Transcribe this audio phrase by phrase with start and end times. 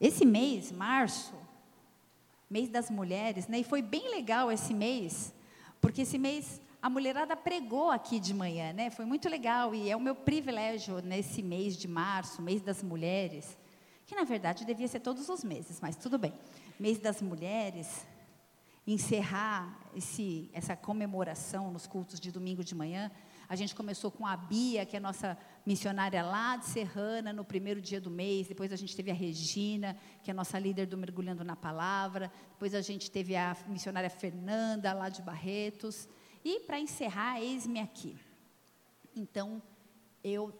[0.00, 1.34] Esse mês, março,
[2.48, 3.60] mês das mulheres, né?
[3.60, 5.32] E foi bem legal esse mês,
[5.80, 8.90] porque esse mês a mulherada pregou aqui de manhã, né?
[8.90, 13.56] Foi muito legal e é o meu privilégio nesse mês de março, mês das mulheres,
[14.06, 16.32] que na verdade devia ser todos os meses, mas tudo bem.
[16.78, 18.06] Mês das mulheres,
[18.86, 23.10] encerrar esse, essa comemoração nos cultos de domingo de manhã.
[23.48, 27.80] A gente começou com a Bia, que é nossa missionária lá de Serrana, no primeiro
[27.80, 28.48] dia do mês.
[28.48, 32.30] Depois a gente teve a Regina, que é nossa líder do Mergulhando na Palavra.
[32.50, 36.08] Depois a gente teve a missionária Fernanda, lá de Barretos.
[36.44, 38.16] E para encerrar, eis-me aqui.
[39.14, 39.62] Então,
[40.24, 40.52] eu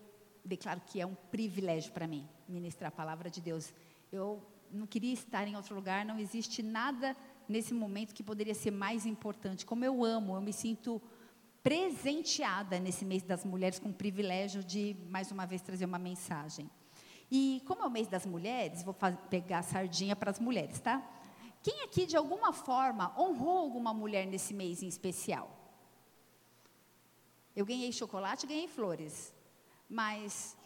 [0.45, 3.75] declaro que é um privilégio para mim ministrar a palavra de Deus.
[4.13, 7.17] Eu não queria estar em outro lugar, não existe nada
[7.49, 9.67] nesse momento que poderia ser mais importante.
[9.67, 11.03] Como eu amo, eu me sinto
[11.67, 16.71] presenteada nesse mês das mulheres com o privilégio de mais uma vez trazer uma mensagem.
[17.29, 18.95] E como é o mês das mulheres, vou
[19.29, 21.03] pegar a sardinha para as mulheres, tá?
[21.65, 25.51] Quem aqui de alguma forma honrou alguma mulher nesse mês em especial?
[27.57, 29.35] Eu ganhei chocolate, ganhei flores.
[29.89, 30.57] Mas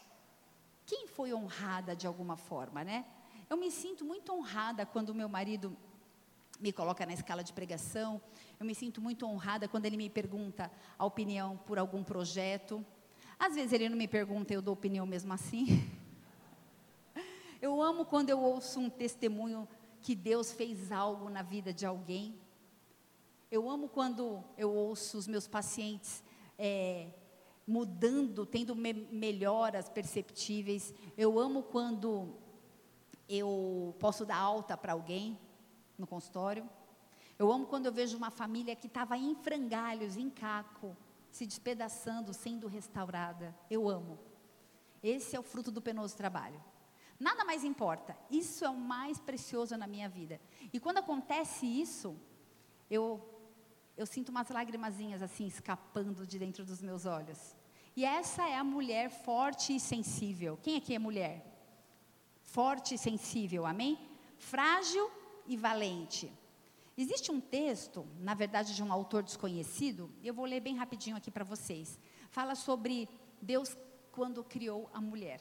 [0.84, 3.06] quem foi honrada de alguma forma, né?
[3.48, 5.74] Eu me sinto muito honrada quando meu marido
[6.60, 8.20] me coloca na escala de pregação.
[8.58, 12.84] Eu me sinto muito honrada quando ele me pergunta a opinião por algum projeto.
[13.38, 15.66] Às vezes ele não me pergunta, eu dou opinião mesmo assim.
[17.62, 19.68] Eu amo quando eu ouço um testemunho
[20.00, 22.40] que Deus fez algo na vida de alguém.
[23.50, 26.24] Eu amo quando eu ouço os meus pacientes
[26.58, 27.08] é,
[27.66, 30.94] mudando, tendo me melhoras perceptíveis.
[31.18, 32.34] Eu amo quando
[33.28, 35.38] eu posso dar alta para alguém
[36.00, 36.68] no consultório.
[37.38, 40.96] Eu amo quando eu vejo uma família que estava em frangalhos, em caco,
[41.30, 43.54] se despedaçando, sendo restaurada.
[43.70, 44.18] Eu amo.
[45.02, 46.62] Esse é o fruto do penoso trabalho.
[47.18, 48.16] Nada mais importa.
[48.30, 50.40] Isso é o mais precioso na minha vida.
[50.72, 52.16] E quando acontece isso,
[52.90, 53.26] eu
[53.96, 57.54] eu sinto umas lagrimazinhas assim escapando de dentro dos meus olhos.
[57.94, 60.58] E essa é a mulher forte e sensível.
[60.62, 61.44] Quem aqui é mulher?
[62.42, 63.98] Forte e sensível, amém?
[64.38, 65.10] Frágil
[65.50, 66.32] e valente.
[66.96, 71.30] Existe um texto, na verdade, de um autor desconhecido, eu vou ler bem rapidinho aqui
[71.30, 71.98] para vocês.
[72.30, 73.08] Fala sobre
[73.42, 73.76] Deus
[74.12, 75.40] quando criou a mulher.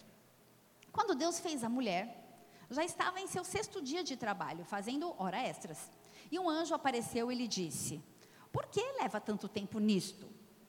[0.92, 2.04] Quando Deus fez a mulher,
[2.70, 5.92] já estava em seu sexto dia de trabalho, fazendo hora extras.
[6.32, 8.04] E um anjo apareceu e lhe disse:
[8.52, 10.28] por que leva tanto tempo nisto?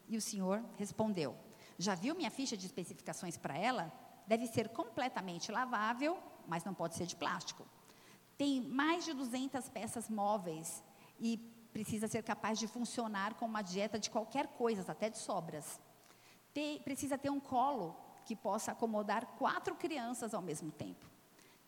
[0.09, 1.37] E o Senhor respondeu:
[1.79, 3.93] Já viu minha ficha de especificações para ela?
[4.27, 7.67] Deve ser completamente lavável, mas não pode ser de plástico.
[8.41, 10.83] Tem mais de 200 peças móveis
[11.19, 11.37] e
[11.75, 15.79] precisa ser capaz de funcionar com uma dieta de qualquer coisa, até de sobras.
[16.55, 21.05] Tem, precisa ter um colo que possa acomodar quatro crianças ao mesmo tempo.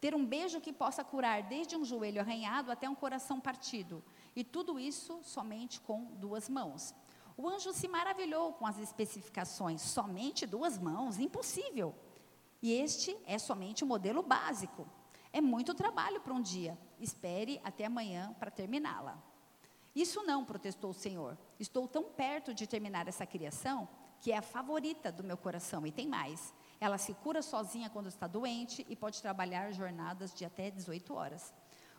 [0.00, 4.02] Ter um beijo que possa curar desde um joelho arranhado até um coração partido.
[4.34, 6.94] E tudo isso somente com duas mãos.
[7.36, 9.82] O anjo se maravilhou com as especificações.
[9.82, 11.18] Somente duas mãos?
[11.18, 11.94] Impossível.
[12.62, 14.88] E este é somente o modelo básico.
[15.32, 16.78] É muito trabalho para um dia.
[17.00, 19.20] Espere até amanhã para terminá-la.
[19.94, 21.38] Isso não, protestou o Senhor.
[21.58, 23.88] Estou tão perto de terminar essa criação
[24.20, 25.86] que é a favorita do meu coração.
[25.86, 26.54] E tem mais.
[26.80, 31.52] Ela se cura sozinha quando está doente e pode trabalhar jornadas de até 18 horas.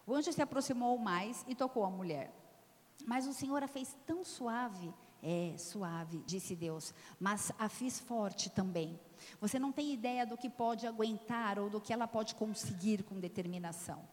[0.05, 2.33] O anjo se aproximou mais e tocou a mulher.
[3.05, 4.94] Mas o Senhor a fez tão suave.
[5.25, 9.00] É, suave, disse Deus, mas a fiz forte também.
[9.39, 13.17] Você não tem ideia do que pode aguentar ou do que ela pode conseguir com
[13.17, 14.03] determinação.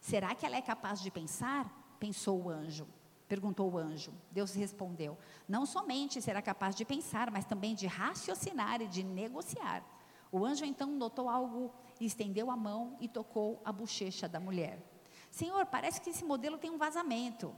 [0.00, 1.96] Será que ela é capaz de pensar?
[2.00, 2.88] Pensou o anjo.
[3.28, 4.10] Perguntou o anjo.
[4.32, 9.84] Deus respondeu: Não somente será capaz de pensar, mas também de raciocinar e de negociar.
[10.32, 14.82] O anjo então notou algo, estendeu a mão e tocou a bochecha da mulher.
[15.30, 17.54] Senhor, parece que esse modelo tem um vazamento.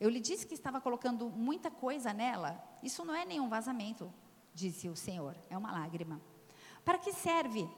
[0.00, 2.60] Eu lhe disse que estava colocando muita coisa nela.
[2.82, 4.12] Isso não é nenhum vazamento,
[4.54, 6.20] disse o Senhor, é uma lágrima.
[6.84, 7.68] Para que serve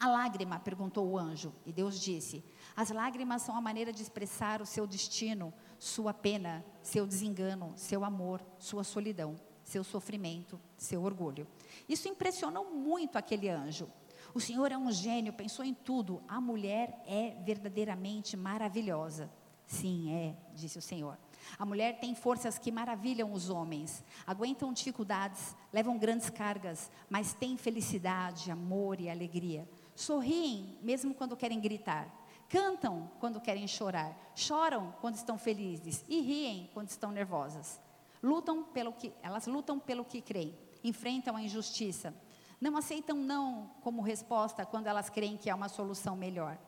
[0.00, 0.58] a lágrima?
[0.58, 1.52] perguntou o anjo.
[1.66, 2.42] E Deus disse:
[2.74, 8.04] As lágrimas são a maneira de expressar o seu destino, sua pena, seu desengano, seu
[8.04, 11.46] amor, sua solidão seu sofrimento, seu orgulho.
[11.88, 13.88] Isso impressionou muito aquele anjo.
[14.34, 16.22] O Senhor é um gênio, pensou em tudo.
[16.28, 19.30] A mulher é verdadeiramente maravilhosa.
[19.66, 21.18] Sim, é, disse o Senhor.
[21.58, 27.56] A mulher tem forças que maravilham os homens, aguentam dificuldades, levam grandes cargas, mas tem
[27.56, 29.68] felicidade, amor e alegria.
[29.94, 32.08] Sorriem mesmo quando querem gritar,
[32.48, 36.04] cantam quando querem chorar, choram quando estão felizes.
[36.08, 37.80] E riem quando estão nervosas.
[38.22, 42.14] Lutam pelo que, elas lutam pelo que creem, enfrentam a injustiça,
[42.60, 46.58] não aceitam não como resposta quando elas creem que há uma solução melhor.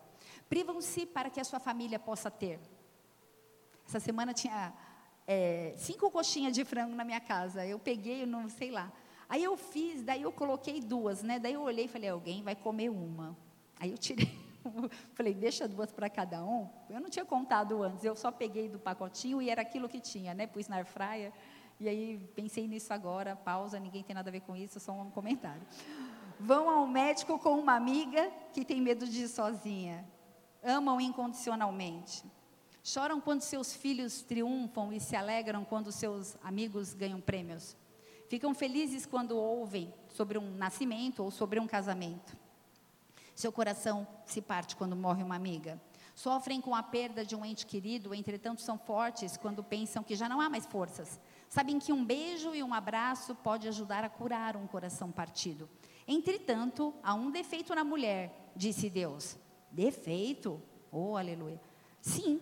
[0.49, 2.61] Privam-se para que a sua família possa ter.
[3.87, 4.73] Essa semana tinha
[5.27, 7.67] é, cinco coxinhas de frango na minha casa.
[7.67, 8.93] Eu peguei, não sei lá.
[9.29, 11.38] Aí eu fiz, daí eu coloquei duas, né?
[11.38, 13.37] Daí eu olhei e falei, alguém vai comer uma.
[13.79, 14.31] Aí eu tirei,
[15.15, 16.69] falei, deixa duas para cada um.
[16.88, 20.32] Eu não tinha contado antes, eu só peguei do pacotinho e era aquilo que tinha,
[20.32, 20.47] né?
[20.47, 21.32] Pus na airfryer.
[21.79, 25.11] E aí pensei nisso agora, pausa, ninguém tem nada a ver com isso, só um
[25.11, 25.62] comentário.
[26.39, 30.06] Vão ao médico com uma amiga que tem medo de ir sozinha.
[30.62, 32.25] Amam incondicionalmente.
[32.88, 37.77] Choram quando seus filhos triunfam e se alegram quando seus amigos ganham prêmios.
[38.29, 42.37] Ficam felizes quando ouvem sobre um nascimento ou sobre um casamento.
[43.35, 45.83] Seu coração se parte quando morre uma amiga.
[46.15, 50.29] Sofrem com a perda de um ente querido, entretanto são fortes quando pensam que já
[50.29, 51.19] não há mais forças.
[51.49, 55.69] Sabem que um beijo e um abraço pode ajudar a curar um coração partido.
[56.06, 59.37] Entretanto, há um defeito na mulher, disse Deus.
[59.73, 60.62] Defeito?
[60.93, 61.61] Oh, aleluia.
[62.00, 62.41] Sim,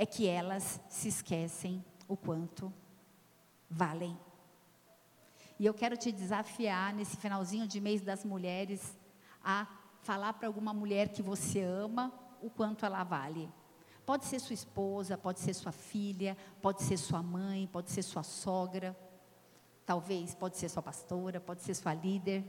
[0.00, 2.72] é que elas se esquecem o quanto
[3.68, 4.18] valem.
[5.58, 8.96] E eu quero te desafiar nesse finalzinho de mês das mulheres
[9.44, 9.66] a
[10.00, 12.10] falar para alguma mulher que você ama
[12.40, 13.46] o quanto ela vale.
[14.06, 18.22] Pode ser sua esposa, pode ser sua filha, pode ser sua mãe, pode ser sua
[18.22, 18.98] sogra,
[19.84, 22.42] talvez pode ser sua pastora, pode ser sua líder,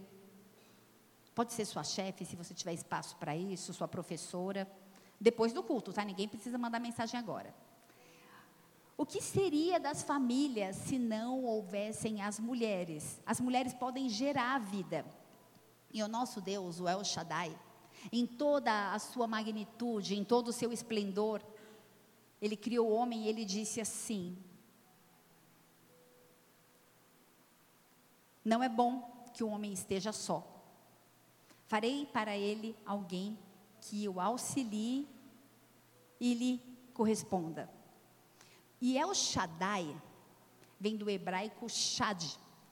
[1.36, 4.71] pode ser sua chefe, se você tiver espaço para isso, sua professora
[5.21, 6.03] depois do culto, tá?
[6.03, 7.53] Ninguém precisa mandar mensagem agora.
[8.97, 13.21] O que seria das famílias se não houvessem as mulheres?
[13.23, 15.06] As mulheres podem gerar a vida.
[15.94, 17.56] E o nosso Deus, o El Shaddai,
[18.12, 21.39] em toda a sua magnitude, em todo o seu esplendor,
[22.41, 24.35] ele criou o homem e ele disse assim:
[28.44, 30.47] Não é bom que o homem esteja só.
[31.68, 33.38] Farei para ele alguém
[33.81, 35.07] que o auxilie
[36.19, 36.62] e lhe
[36.94, 37.69] corresponda.
[38.80, 39.95] E El Shaddai
[40.80, 42.24] vem do hebraico Shad,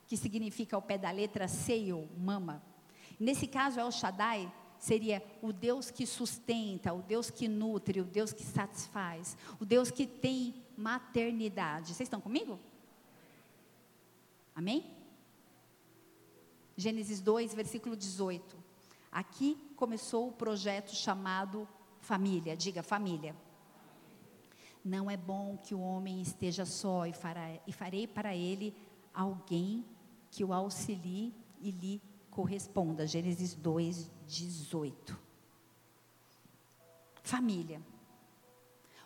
[0.07, 2.63] que significa ao pé da letra seio, mama.
[3.19, 8.31] Nesse caso, El Shaddai seria o Deus que sustenta, o Deus que nutre, o Deus
[8.31, 11.93] que satisfaz, o Deus que tem maternidade.
[11.93, 12.59] Vocês estão comigo?
[14.55, 14.85] Amém?
[16.77, 18.57] Gênesis 2, versículo 18.
[19.11, 21.67] Aqui começou o projeto chamado
[21.99, 22.55] Família.
[22.55, 23.35] Diga, família.
[24.83, 28.75] Não é bom que o homem esteja só e, fará, e farei para ele
[29.13, 29.85] alguém
[30.31, 33.05] que o auxilie e lhe corresponda.
[33.05, 35.19] Gênesis 2, 18.
[37.23, 37.81] Família.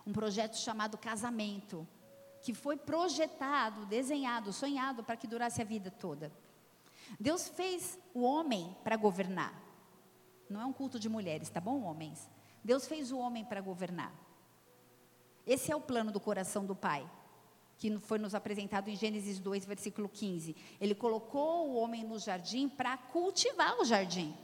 [0.06, 1.86] Um projeto chamado casamento,
[2.42, 6.30] que foi projetado, desenhado, sonhado para que durasse a vida toda.
[7.18, 9.63] Deus fez o homem para governar.
[10.48, 12.30] Não é um culto de mulheres, tá bom, homens?
[12.62, 14.12] Deus fez o homem para governar.
[15.46, 17.08] Esse é o plano do coração do Pai,
[17.76, 20.56] que foi nos apresentado em Gênesis 2, versículo 15.
[20.80, 24.34] Ele colocou o homem no jardim para cultivar o jardim,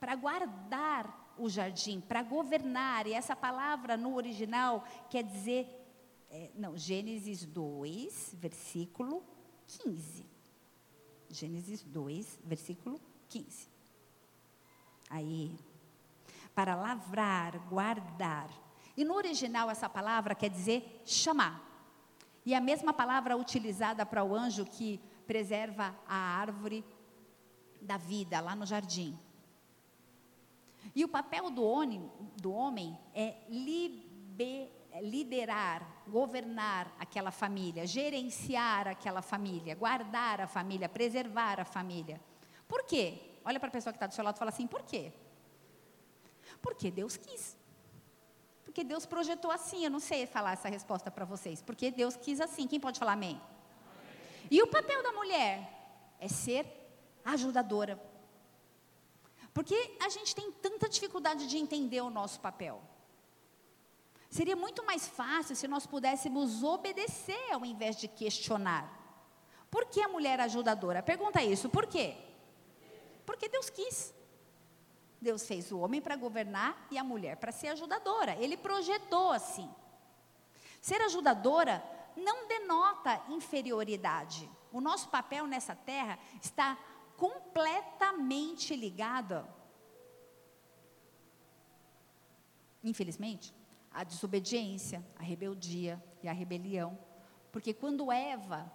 [0.00, 3.06] para guardar o jardim, para governar.
[3.06, 5.68] E essa palavra no original quer dizer,
[6.30, 9.22] é, não, Gênesis 2, versículo
[9.84, 10.26] 15.
[11.30, 13.68] Gênesis 2, versículo 15.
[15.10, 15.56] Aí,
[16.54, 18.48] para lavrar, guardar.
[18.96, 21.64] E no original essa palavra quer dizer chamar.
[22.44, 26.84] E a mesma palavra utilizada para o anjo que preserva a árvore
[27.80, 29.18] da vida lá no jardim.
[30.94, 34.70] E o papel do homem, do homem é liber,
[35.02, 42.20] liderar, governar aquela família, gerenciar aquela família, guardar a família, preservar a família.
[42.66, 43.27] Por quê?
[43.48, 45.10] Olha para a pessoa que está do seu lado e fala assim: por quê?
[46.60, 47.56] Porque Deus quis.
[48.62, 49.84] Porque Deus projetou assim.
[49.84, 51.62] Eu não sei falar essa resposta para vocês.
[51.62, 52.66] Porque Deus quis assim.
[52.66, 53.30] Quem pode falar amém?
[53.30, 54.48] amém?
[54.50, 55.54] E o papel da mulher
[56.20, 56.66] é ser
[57.24, 57.98] ajudadora.
[59.54, 62.82] Porque a gente tem tanta dificuldade de entender o nosso papel.
[64.28, 68.84] Seria muito mais fácil se nós pudéssemos obedecer ao invés de questionar.
[69.70, 71.02] Por que a mulher ajudadora?
[71.02, 72.27] Pergunta isso, por quê?
[73.38, 74.12] Porque Deus quis.
[75.20, 78.34] Deus fez o homem para governar e a mulher para ser ajudadora.
[78.34, 79.70] Ele projetou assim.
[80.80, 81.80] Ser ajudadora
[82.16, 84.50] não denota inferioridade.
[84.72, 86.76] O nosso papel nessa terra está
[87.16, 89.46] completamente ligado,
[92.82, 93.54] infelizmente,
[93.92, 96.98] à desobediência, à rebeldia e à rebelião.
[97.52, 98.70] Porque quando Eva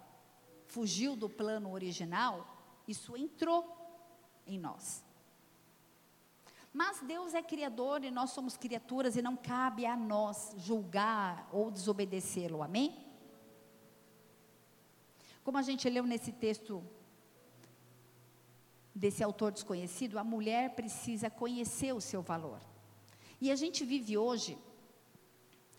[0.66, 2.46] fugiu do plano original,
[2.88, 3.83] isso entrou
[4.46, 5.04] em nós.
[6.72, 11.70] Mas Deus é criador e nós somos criaturas e não cabe a nós julgar ou
[11.70, 13.04] desobedecê-lo, amém?
[15.44, 16.82] Como a gente leu nesse texto
[18.94, 22.60] desse autor desconhecido, a mulher precisa conhecer o seu valor.
[23.40, 24.58] E a gente vive hoje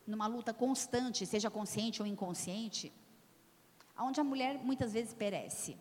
[0.05, 2.93] numa luta constante, seja consciente ou inconsciente,
[3.97, 5.77] onde a mulher muitas vezes perece.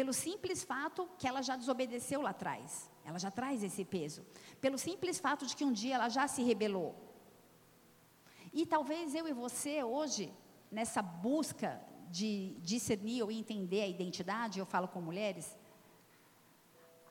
[0.00, 2.90] Pelo simples fato que ela já desobedeceu lá atrás.
[3.04, 4.24] Ela já traz esse peso.
[4.58, 6.90] Pelo simples fato de que um dia ela já se rebelou.
[8.50, 10.32] E talvez eu e você hoje,
[10.72, 11.78] nessa busca
[12.18, 15.54] de discernir ou entender a identidade, eu falo com mulheres,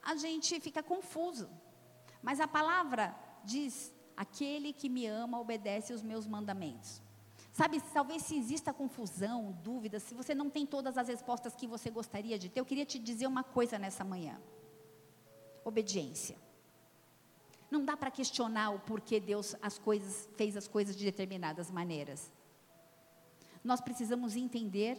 [0.02, 1.48] a gente fica confuso.
[2.24, 7.04] Mas a palavra diz: aquele que me ama obedece os meus mandamentos.
[7.60, 11.90] Sabe, talvez se exista confusão, dúvida, se você não tem todas as respostas que você
[11.90, 14.40] gostaria de ter, eu queria te dizer uma coisa nessa manhã.
[15.66, 16.38] Obediência.
[17.70, 22.32] Não dá para questionar o porquê Deus as coisas, fez as coisas de determinadas maneiras.
[23.62, 24.98] Nós precisamos entender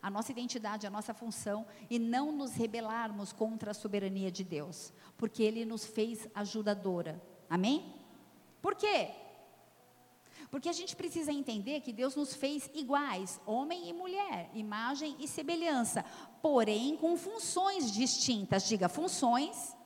[0.00, 4.92] a nossa identidade, a nossa função e não nos rebelarmos contra a soberania de Deus,
[5.16, 7.20] porque Ele nos fez ajudadora.
[7.50, 7.92] Amém?
[8.62, 9.10] Por quê?
[10.50, 15.28] Porque a gente precisa entender que Deus nos fez iguais, homem e mulher, imagem e
[15.28, 16.04] semelhança,
[16.40, 18.66] porém com funções distintas.
[18.66, 19.76] Diga, funções,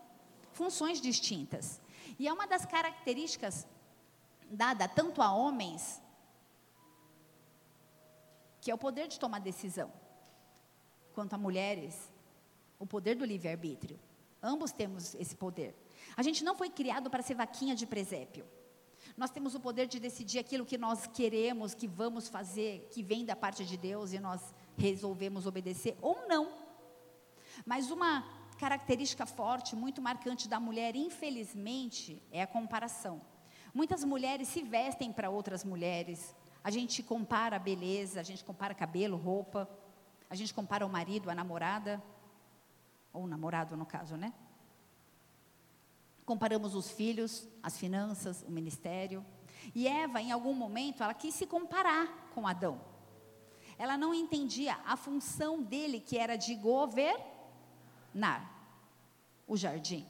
[0.52, 1.80] funções distintas.
[2.18, 3.66] E é uma das características
[4.48, 6.00] dada tanto a homens,
[8.60, 9.92] que é o poder de tomar decisão,
[11.12, 12.12] quanto a mulheres,
[12.78, 13.98] o poder do livre-arbítrio.
[14.40, 15.74] Ambos temos esse poder.
[16.16, 18.46] A gente não foi criado para ser vaquinha de presépio.
[19.16, 23.24] Nós temos o poder de decidir aquilo que nós queremos, que vamos fazer, que vem
[23.24, 26.52] da parte de Deus e nós resolvemos obedecer ou não.
[27.66, 28.24] Mas uma
[28.58, 33.20] característica forte, muito marcante da mulher, infelizmente, é a comparação.
[33.74, 36.34] Muitas mulheres se vestem para outras mulheres.
[36.62, 39.68] A gente compara a beleza, a gente compara cabelo, roupa,
[40.30, 42.02] a gente compara o marido, a namorada,
[43.12, 44.32] ou o namorado no caso, né?
[46.24, 49.24] Comparamos os filhos, as finanças, o ministério.
[49.74, 52.80] E Eva, em algum momento, ela quis se comparar com Adão.
[53.78, 57.22] Ela não entendia a função dele, que era de governar
[59.46, 60.06] o jardim.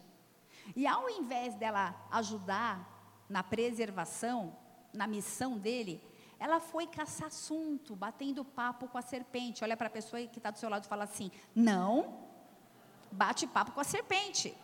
[0.77, 4.57] E ao invés dela ajudar na preservação,
[4.93, 6.03] na missão dele,
[6.39, 9.65] ela foi caçar assunto, batendo papo com a serpente.
[9.65, 12.19] Olha para a pessoa que está do seu lado e fala assim: não
[13.11, 14.55] bate papo com a serpente.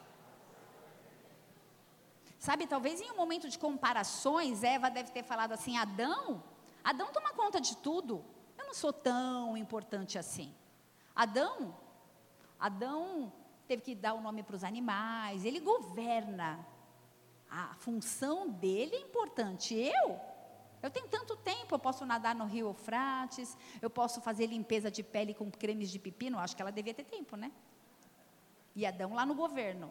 [2.39, 6.43] Sabe, talvez em um momento de comparações, Eva deve ter falado assim: Adão,
[6.85, 8.25] Adão toma conta de tudo.
[8.57, 10.55] Eu não sou tão importante assim.
[11.15, 11.77] Adão,
[12.59, 13.33] Adão
[13.67, 16.65] teve que dar o nome para os animais, ele governa.
[17.51, 19.75] A função dele é importante.
[19.75, 20.21] Eu,
[20.83, 25.03] eu tenho tanto tempo, eu posso nadar no rio Eufrates, eu posso fazer limpeza de
[25.03, 27.51] pele com cremes de pepino, acho que ela devia ter tempo, né?
[28.77, 29.91] E Adão lá no governo.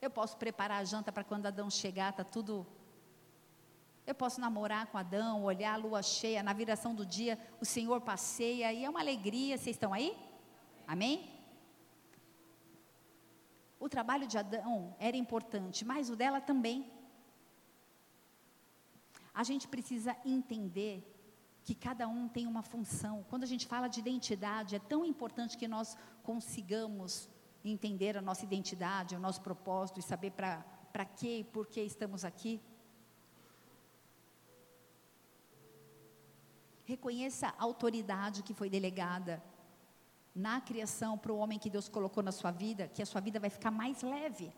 [0.00, 2.66] Eu posso preparar a janta para quando Adão chegar, está tudo.
[4.06, 8.00] Eu posso namorar com Adão, olhar a lua cheia, na viração do dia, o Senhor
[8.00, 9.56] passeia e é uma alegria.
[9.56, 10.16] Vocês estão aí?
[10.86, 11.28] Amém?
[13.78, 16.90] O trabalho de Adão era importante, mas o dela também.
[19.34, 21.12] A gente precisa entender
[21.62, 23.24] que cada um tem uma função.
[23.28, 27.28] Quando a gente fala de identidade, é tão importante que nós consigamos
[27.70, 32.24] entender a nossa identidade, o nosso propósito e saber para que e por que estamos
[32.24, 32.60] aqui.
[36.84, 39.42] Reconheça a autoridade que foi delegada
[40.34, 43.40] na criação para o homem que Deus colocou na sua vida, que a sua vida
[43.40, 44.52] vai ficar mais leve.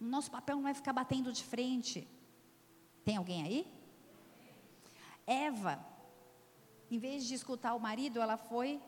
[0.00, 2.08] O nosso papel não vai ficar batendo de frente.
[3.04, 3.66] Tem alguém aí?
[5.26, 5.84] Eva,
[6.90, 8.80] em vez de escutar o marido, ela foi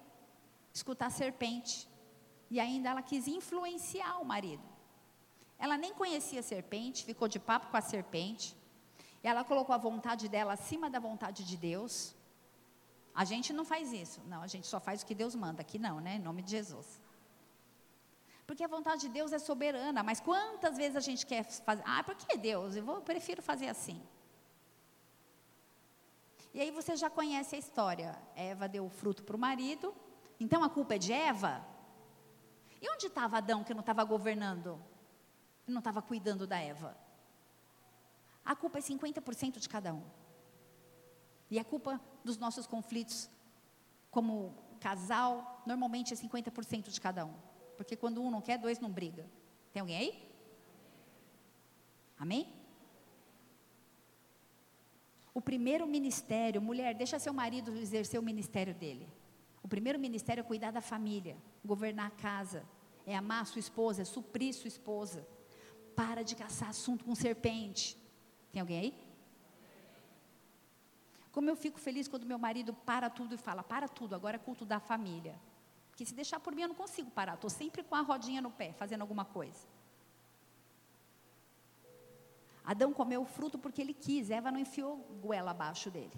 [0.73, 1.89] escutar a serpente.
[2.51, 4.63] E ainda ela quis influenciar o marido.
[5.59, 8.55] Ela nem conhecia a serpente, ficou de papo com a serpente.
[9.23, 12.15] Ela colocou a vontade dela acima da vontade de Deus.
[13.15, 14.21] A gente não faz isso.
[14.27, 15.63] Não, a gente só faz o que Deus manda.
[15.63, 16.17] Aqui não, né?
[16.17, 17.01] Em nome de Jesus.
[18.47, 20.03] Porque a vontade de Deus é soberana.
[20.03, 21.83] Mas quantas vezes a gente quer fazer?
[21.85, 22.77] Ah, por que Deus?
[22.77, 24.01] Eu, vou, eu prefiro fazer assim.
[26.55, 28.17] E aí você já conhece a história.
[28.35, 29.95] Eva deu o fruto para o marido.
[30.39, 31.65] Então a culpa é de Eva?
[32.87, 34.81] E onde estava Adão que não estava governando?
[35.67, 36.97] Não estava cuidando da Eva?
[38.45, 40.05] A culpa é 50% de cada um.
[41.51, 43.29] E a culpa dos nossos conflitos,
[44.09, 47.35] como casal, normalmente é 50% de cada um.
[47.77, 49.29] Porque quando um não quer, dois não briga.
[49.73, 50.33] Tem alguém aí?
[52.17, 52.55] Amém?
[55.35, 59.13] O primeiro ministério, mulher, deixa seu marido exercer o ministério dele.
[59.61, 62.65] O primeiro ministério é cuidar da família, governar a casa,
[63.07, 65.27] é amar sua esposa, é suprir sua esposa.
[65.95, 67.97] Para de caçar assunto com serpente.
[68.53, 69.07] Tem alguém aí?
[71.31, 74.39] Como eu fico feliz quando meu marido para tudo e fala: para tudo, agora é
[74.39, 75.39] culto da família.
[75.91, 78.51] Porque se deixar por mim eu não consigo parar, estou sempre com a rodinha no
[78.51, 79.67] pé, fazendo alguma coisa.
[82.63, 86.13] Adão comeu o fruto porque ele quis, Eva não enfiou goela abaixo dele.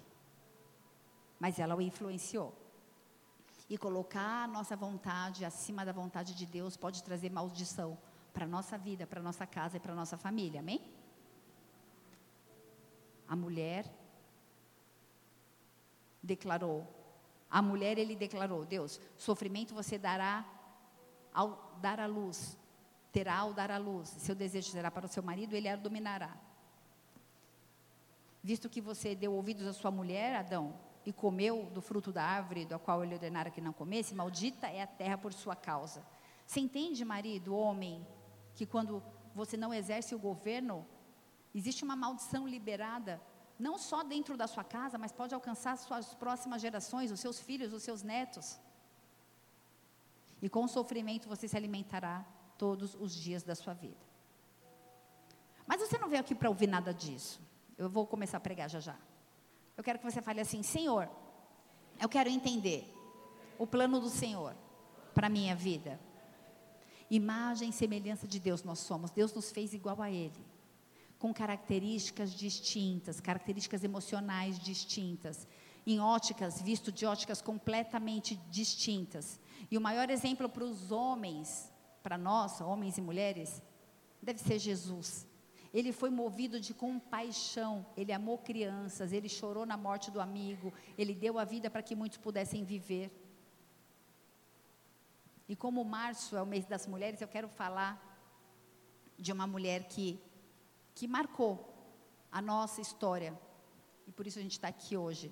[1.39, 2.53] Mas ela o influenciou.
[3.69, 7.97] E colocar a nossa vontade acima da vontade de Deus pode trazer maldição
[8.33, 10.81] para a nossa vida, para a nossa casa e para a nossa família, amém?
[13.27, 13.85] A mulher
[16.21, 16.87] declarou,
[17.49, 20.45] a mulher ele declarou, Deus, sofrimento você dará
[21.33, 22.57] ao dar a luz,
[23.11, 24.09] terá ao dar a luz.
[24.09, 26.35] Seu desejo será para o seu marido, ele a dominará.
[28.41, 30.73] Visto que você deu ouvidos à sua mulher, Adão,
[31.05, 34.81] e comeu do fruto da árvore da qual ele ordenara que não comesse, maldita é
[34.81, 36.05] a terra por sua causa.
[36.45, 38.05] Você entende, marido, homem,
[38.53, 39.03] que quando
[39.33, 40.85] você não exerce o governo,
[41.53, 43.21] existe uma maldição liberada,
[43.57, 47.73] não só dentro da sua casa, mas pode alcançar suas próximas gerações, os seus filhos,
[47.73, 48.59] os seus netos.
[50.41, 52.25] E com sofrimento você se alimentará
[52.57, 54.09] todos os dias da sua vida.
[55.67, 57.41] Mas você não veio aqui para ouvir nada disso.
[57.77, 58.97] Eu vou começar a pregar já já.
[59.79, 61.09] Eu quero que você fale assim: Senhor,
[62.01, 62.93] eu quero entender
[63.57, 64.53] o plano do Senhor
[65.13, 65.97] para a minha vida.
[67.09, 69.09] Imagem e semelhança de Deus nós somos.
[69.09, 70.45] Deus nos fez igual a Ele,
[71.17, 75.47] com características distintas, características emocionais distintas,
[75.87, 79.39] em óticas, visto de óticas completamente distintas.
[79.71, 81.71] E o maior exemplo para os homens,
[82.03, 83.61] para nós, homens e mulheres,
[84.21, 85.25] deve ser Jesus.
[85.73, 91.13] Ele foi movido de compaixão, ele amou crianças, ele chorou na morte do amigo, ele
[91.13, 93.11] deu a vida para que muitos pudessem viver.
[95.47, 97.91] E como março é o mês das mulheres, eu quero falar
[99.17, 100.19] de uma mulher que,
[100.95, 101.53] que marcou
[102.31, 103.37] a nossa história.
[104.07, 105.31] E por isso a gente está aqui hoje.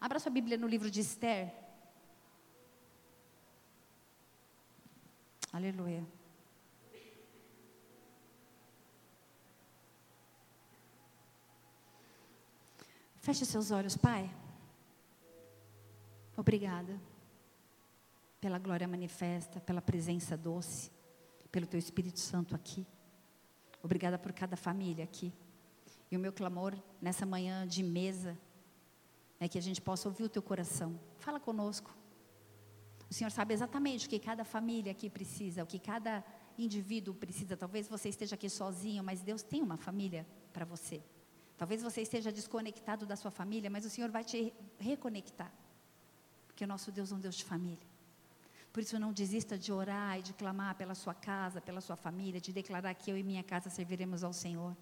[0.00, 1.54] Abra sua Bíblia no livro de Esther.
[5.52, 6.06] Aleluia.
[13.22, 14.28] Feche seus olhos, Pai.
[16.36, 17.00] Obrigada
[18.40, 20.90] pela glória manifesta, pela presença doce,
[21.52, 22.84] pelo Teu Espírito Santo aqui.
[23.80, 25.32] Obrigada por cada família aqui.
[26.10, 28.36] E o meu clamor nessa manhã de mesa
[29.38, 30.98] é que a gente possa ouvir o Teu coração.
[31.20, 31.96] Fala conosco.
[33.08, 36.24] O Senhor sabe exatamente o que cada família aqui precisa, o que cada
[36.58, 37.56] indivíduo precisa.
[37.56, 41.00] Talvez você esteja aqui sozinho, mas Deus tem uma família para você.
[41.56, 45.52] Talvez você esteja desconectado da sua família, mas o Senhor vai te reconectar.
[46.46, 47.86] Porque o nosso Deus é um Deus de família.
[48.72, 52.40] Por isso não desista de orar e de clamar pela sua casa, pela sua família,
[52.40, 54.74] de declarar que eu e minha casa serviremos ao Senhor.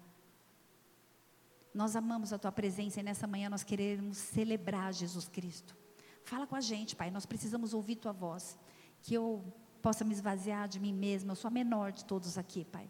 [1.73, 5.75] Nós amamos a tua presença e nessa manhã nós queremos celebrar Jesus Cristo.
[6.23, 8.57] Fala com a gente, Pai, nós precisamos ouvir tua voz.
[9.01, 9.43] Que eu
[9.81, 12.89] possa me esvaziar de mim mesma, eu sou a menor de todos aqui, Pai.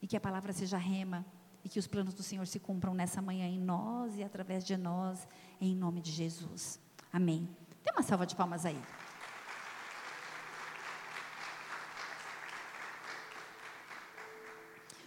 [0.00, 1.24] E que a palavra seja rema
[1.64, 4.76] e que os planos do Senhor se cumpram nessa manhã em nós e através de
[4.76, 5.26] nós,
[5.60, 6.80] em nome de Jesus.
[7.12, 7.48] Amém.
[7.82, 8.80] Tem uma salva de palmas aí.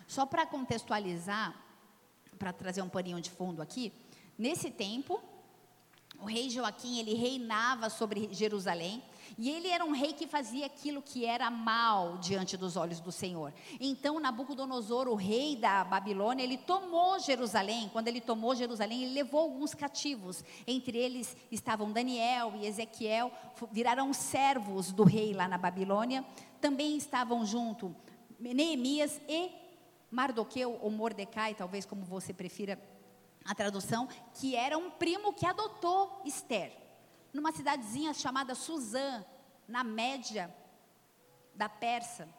[0.07, 1.55] Só para contextualizar,
[2.37, 3.91] para trazer um paninho de fundo aqui,
[4.37, 5.19] nesse tempo,
[6.19, 9.03] o rei Joaquim, ele reinava sobre Jerusalém,
[9.37, 13.11] e ele era um rei que fazia aquilo que era mal diante dos olhos do
[13.11, 13.53] Senhor.
[13.79, 17.89] Então, Nabucodonosor, o rei da Babilônia, ele tomou Jerusalém.
[17.91, 20.43] Quando ele tomou Jerusalém, ele levou alguns cativos.
[20.67, 23.31] Entre eles estavam Daniel e Ezequiel,
[23.71, 26.23] viraram servos do rei lá na Babilônia.
[26.61, 27.95] Também estavam junto
[28.39, 29.51] Neemias e
[30.11, 32.79] Mardoqueu, ou Mordecai, talvez como você prefira
[33.43, 36.82] a tradução, que era um primo que adotou Esther
[37.33, 39.25] numa cidadezinha chamada Suzã,
[39.67, 40.53] na média
[41.55, 42.29] da Persa.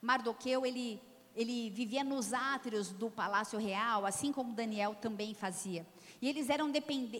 [0.00, 1.00] Mardoqueu, ele,
[1.34, 5.86] ele vivia nos átrios do palácio real, assim como Daniel também fazia.
[6.20, 6.72] E eles eram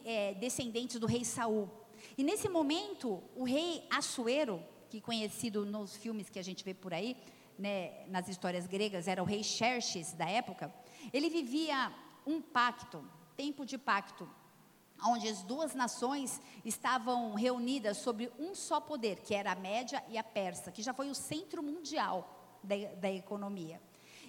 [0.04, 1.70] é, descendentes do rei Saul.
[2.16, 6.92] E nesse momento, o rei Assuero, que conhecido nos filmes que a gente vê por
[6.92, 7.16] aí,
[7.58, 10.72] né, nas histórias gregas, era o rei Xerxes da época,
[11.12, 11.92] ele vivia
[12.26, 13.04] um pacto,
[13.36, 14.28] tempo de pacto,
[15.04, 20.18] onde as duas nações estavam reunidas sobre um só poder, que era a Média e
[20.18, 23.80] a Persa, que já foi o centro mundial da, da economia.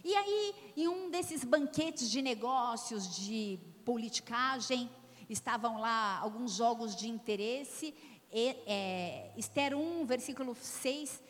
[0.03, 4.89] E aí, em um desses banquetes de negócios, de politicagem,
[5.29, 7.93] estavam lá alguns jogos de interesse.
[8.31, 11.23] E, é, Esther 1, versículo 6,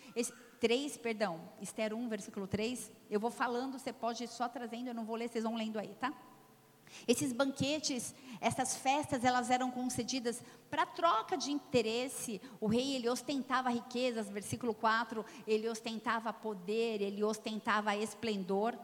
[0.59, 2.91] 3, perdão, Esther 1, versículo 3.
[3.11, 5.77] Eu vou falando, você pode ir só trazendo, eu não vou ler, vocês vão lendo
[5.77, 6.13] aí, tá?
[7.07, 12.41] Esses banquetes, essas festas, elas eram concedidas para troca de interesse.
[12.59, 18.77] O rei, ele ostentava riquezas, versículo 4, ele ostentava poder, ele ostentava esplendor.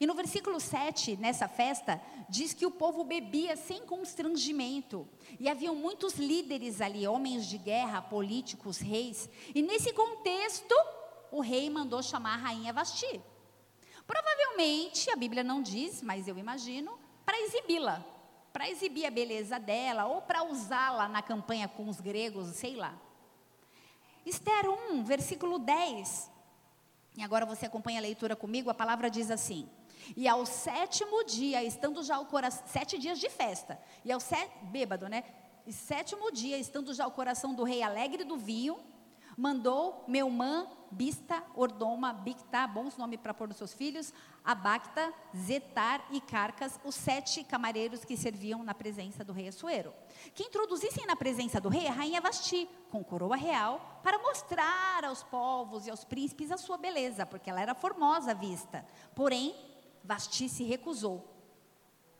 [0.00, 5.08] E no versículo 7, nessa festa, diz que o povo bebia sem constrangimento.
[5.40, 9.28] E haviam muitos líderes ali, homens de guerra, políticos, reis.
[9.54, 10.74] E nesse contexto,
[11.32, 13.20] o rei mandou chamar a rainha Vasti.
[14.06, 18.02] Provavelmente, a Bíblia não diz, mas eu imagino, para exibi-la,
[18.54, 22.98] para exibir a beleza dela ou para usá-la na campanha com os gregos, sei lá.
[24.24, 26.30] Esther 1, versículo 10.
[27.18, 29.68] E agora você acompanha a leitura comigo, a palavra diz assim:
[30.16, 34.50] E ao sétimo dia, estando já o coração, sete dias de festa, e ao set,
[34.62, 35.22] bêbado, né?
[35.66, 38.80] E sétimo dia, estando já o coração do rei alegre do vinho,
[39.38, 44.12] mandou Meumã, Bista, Ordoma, Bicta, bons nomes para pôr nos seus filhos,
[44.44, 49.94] Abacta, Zetar e Carcas, os sete camareiros que serviam na presença do rei Assuero.
[50.34, 55.22] Que introduzissem na presença do rei a rainha Vasti, com coroa real, para mostrar aos
[55.22, 58.84] povos e aos príncipes a sua beleza, porque ela era formosa à vista.
[59.14, 59.54] Porém,
[60.02, 61.32] Vasti se recusou.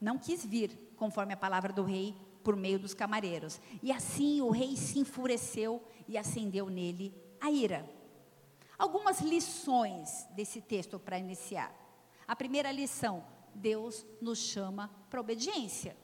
[0.00, 3.60] Não quis vir, conforme a palavra do rei, por meio dos camareiros.
[3.82, 7.88] E assim o rei se enfureceu e acendeu nele a ira.
[8.78, 11.74] Algumas lições desse texto para iniciar.
[12.26, 13.24] A primeira lição:
[13.54, 15.96] Deus nos chama para obediência.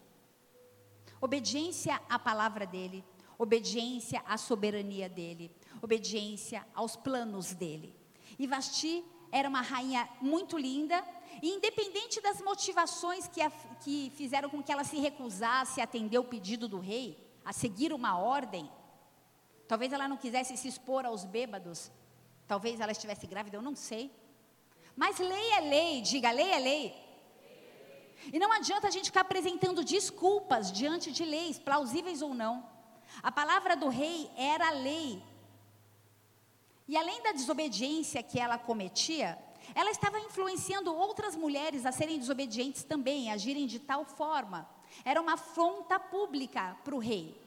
[1.21, 3.05] Obediência à palavra dele,
[3.39, 7.95] obediência à soberania dele, obediência aos planos dele.
[8.39, 11.05] E Vasti era uma rainha muito linda,
[11.43, 13.51] e independente das motivações que, a,
[13.83, 17.93] que fizeram com que ela se recusasse a atender o pedido do rei, a seguir
[17.93, 18.71] uma ordem,
[19.69, 21.91] talvez ela não quisesse se expor aos bêbados,
[22.47, 24.11] talvez ela estivesse grávida, eu não sei.
[24.97, 27.05] Mas lei é lei, diga lei é lei.
[28.33, 32.67] E não adianta a gente ficar apresentando desculpas diante de leis, plausíveis ou não.
[33.23, 35.23] A palavra do rei era lei.
[36.87, 39.39] E além da desobediência que ela cometia,
[39.75, 44.69] ela estava influenciando outras mulheres a serem desobedientes também, a agirem de tal forma.
[45.05, 47.41] Era uma afronta pública para o rei.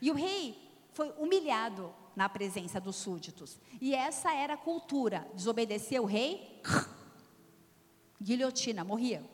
[0.00, 0.56] E o rei
[0.92, 3.58] foi humilhado na presença dos súditos.
[3.80, 5.26] E essa era a cultura.
[5.34, 6.60] Desobedecer o rei,
[8.20, 9.24] guilhotina, morria.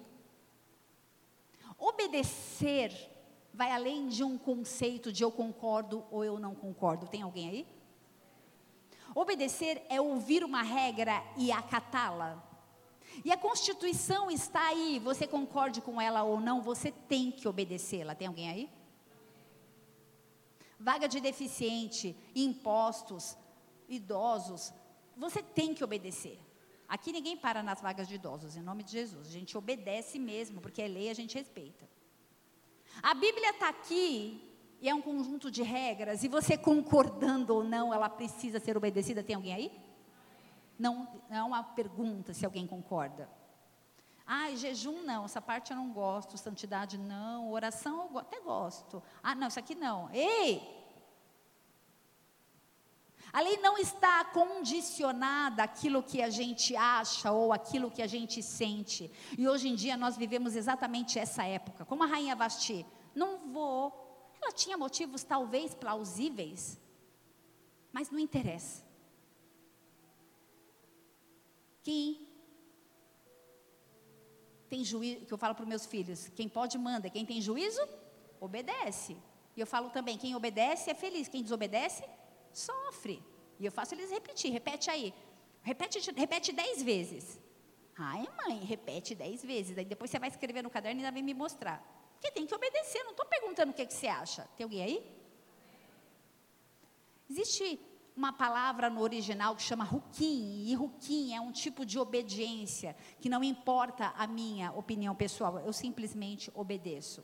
[1.79, 2.93] Obedecer
[3.53, 7.09] vai além de um conceito de eu concordo ou eu não concordo.
[7.09, 7.76] Tem alguém aí?
[9.23, 12.31] Obedecer é ouvir uma regra e acatá-la.
[13.25, 18.15] E a Constituição está aí, você concorde com ela ou não, você tem que obedecê-la.
[18.15, 18.71] Tem alguém aí?
[20.79, 23.39] Vaga de deficiente, impostos,
[23.89, 24.75] idosos,
[25.17, 26.39] você tem que obedecer.
[26.87, 29.29] Aqui ninguém para nas vagas de idosos, em nome de Jesus.
[29.29, 31.89] A gente obedece mesmo, porque é lei, a gente respeita.
[33.03, 34.46] A Bíblia está aqui
[34.81, 39.23] e é um conjunto de regras, e você concordando ou não, ela precisa ser obedecida.
[39.23, 39.81] Tem alguém aí?
[40.79, 43.29] Não, não é uma pergunta se alguém concorda.
[44.27, 49.03] Ah, jejum não, essa parte eu não gosto, santidade não, oração eu até gosto.
[49.23, 50.11] Ah, não, isso aqui não.
[50.13, 50.77] Ei!
[53.33, 58.43] A lei não está condicionada àquilo que a gente acha ou àquilo que a gente
[58.43, 59.11] sente.
[59.37, 61.85] E hoje em dia nós vivemos exatamente essa época.
[61.85, 64.06] Como a rainha Vasti, não vou
[64.41, 66.79] ela tinha motivos talvez plausíveis,
[67.93, 68.85] mas não interessa.
[71.83, 72.27] Quem
[74.69, 77.81] tem juízo, que eu falo para os meus filhos, quem pode manda, quem tem juízo,
[78.41, 79.17] obedece.
[79.57, 82.05] E eu falo também, quem obedece é feliz, quem desobedece,
[82.53, 83.23] sofre.
[83.59, 85.15] E eu faço eles repetir, repete aí.
[85.63, 87.41] Repete, repete dez vezes.
[87.97, 89.75] Ai, mãe, repete dez vezes.
[89.75, 91.96] Daí depois você vai escrever no caderno e ainda vem me mostrar.
[92.17, 94.49] Porque tem que obedecer, não estou perguntando o que, é que você acha.
[94.57, 95.17] Tem alguém aí?
[97.29, 97.79] Existe
[98.17, 103.29] uma palavra no original que chama ruquim, e ruquim é um tipo de obediência, que
[103.29, 107.23] não importa a minha opinião pessoal, eu simplesmente obedeço.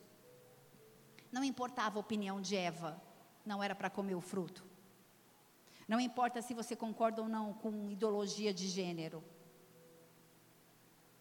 [1.30, 3.00] Não importava a opinião de Eva,
[3.46, 4.62] não era para comer o fruto.
[5.88, 9.24] Não importa se você concorda ou não com ideologia de gênero.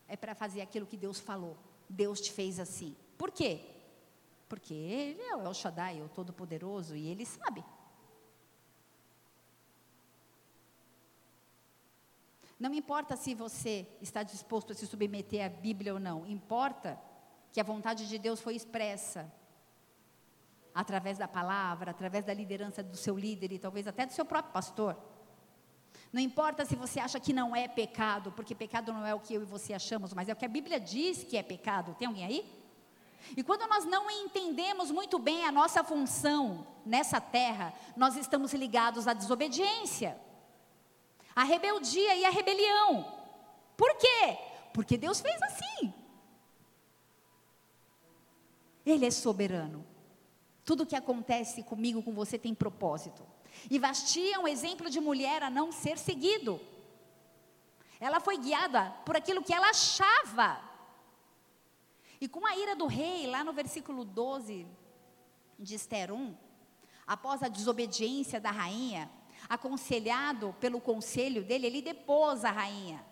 [0.08, 1.58] É para fazer aquilo que Deus falou.
[1.92, 2.96] Deus te fez assim.
[3.18, 3.62] Por quê?
[4.48, 7.64] Porque ele é o Shaddai, o Todo-Poderoso, e ele sabe.
[12.60, 17.00] Não importa se você está disposto a se submeter à Bíblia ou não, importa
[17.52, 19.32] que a vontade de Deus foi expressa
[20.74, 24.54] através da palavra, através da liderança do seu líder e talvez até do seu próprio
[24.54, 24.96] pastor.
[26.12, 29.34] Não importa se você acha que não é pecado, porque pecado não é o que
[29.34, 31.96] eu e você achamos, mas é o que a Bíblia diz que é pecado.
[31.98, 32.62] Tem alguém aí?
[33.38, 39.08] E quando nós não entendemos muito bem a nossa função nessa terra, nós estamos ligados
[39.08, 40.20] à desobediência,
[41.34, 43.06] à rebeldia e à rebelião.
[43.78, 44.38] Por quê?
[44.74, 45.94] Porque Deus fez assim.
[48.86, 49.86] Ele é soberano.
[50.66, 53.26] Tudo que acontece comigo, com você, tem propósito.
[53.70, 56.60] E Vasti é um exemplo de mulher a não ser seguido.
[58.00, 60.62] Ela foi guiada por aquilo que ela achava.
[62.20, 64.68] E com a ira do rei, lá no versículo 12
[65.58, 66.36] de Esther 1,
[67.06, 69.10] após a desobediência da rainha,
[69.48, 73.06] aconselhado pelo conselho dele, ele depôs a rainha.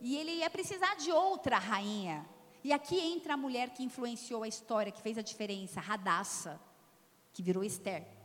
[0.00, 2.28] E ele ia precisar de outra rainha.
[2.62, 6.60] E aqui entra a mulher que influenciou a história, que fez a diferença, Radassa,
[7.32, 8.17] que virou Esther.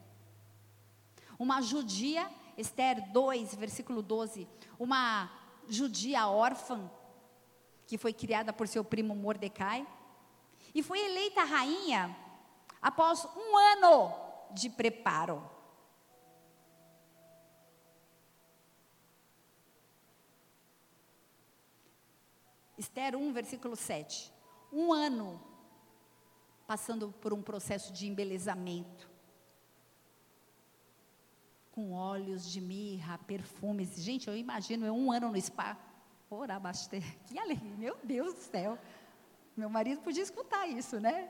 [1.43, 4.47] Uma judia, Esther 2, versículo 12,
[4.79, 5.29] uma
[5.67, 6.89] judia órfã,
[7.85, 9.85] que foi criada por seu primo Mordecai,
[10.73, 12.15] e foi eleita rainha
[12.81, 14.13] após um ano
[14.51, 15.43] de preparo.
[22.77, 24.31] Esther 1, versículo 7.
[24.71, 25.43] Um ano
[26.65, 29.12] passando por um processo de embelezamento.
[31.73, 33.95] Com óleos de mirra, perfumes.
[33.97, 35.77] Gente, eu imagino eu um ano no spa.
[36.29, 37.19] Ora, bastante.
[37.27, 38.77] Que alegria, meu Deus do céu.
[39.57, 41.29] Meu marido podia escutar isso, né?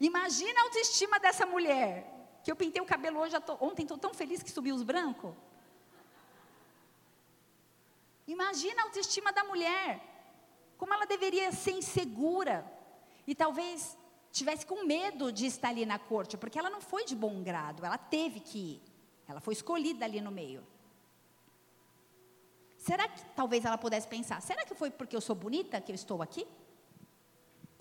[0.00, 2.14] Imagina a autoestima dessa mulher.
[2.44, 5.34] Que eu pintei o cabelo hoje, tô, ontem estou tão feliz que subiu os brancos.
[8.26, 10.02] Imagina a autoestima da mulher,
[10.76, 12.70] como ela deveria ser insegura
[13.26, 13.96] e talvez
[14.32, 17.84] tivesse com medo de estar ali na corte, porque ela não foi de bom grado,
[17.84, 18.82] ela teve que ir,
[19.26, 20.66] ela foi escolhida ali no meio.
[22.76, 25.94] Será que talvez ela pudesse pensar: será que foi porque eu sou bonita que eu
[25.94, 26.46] estou aqui?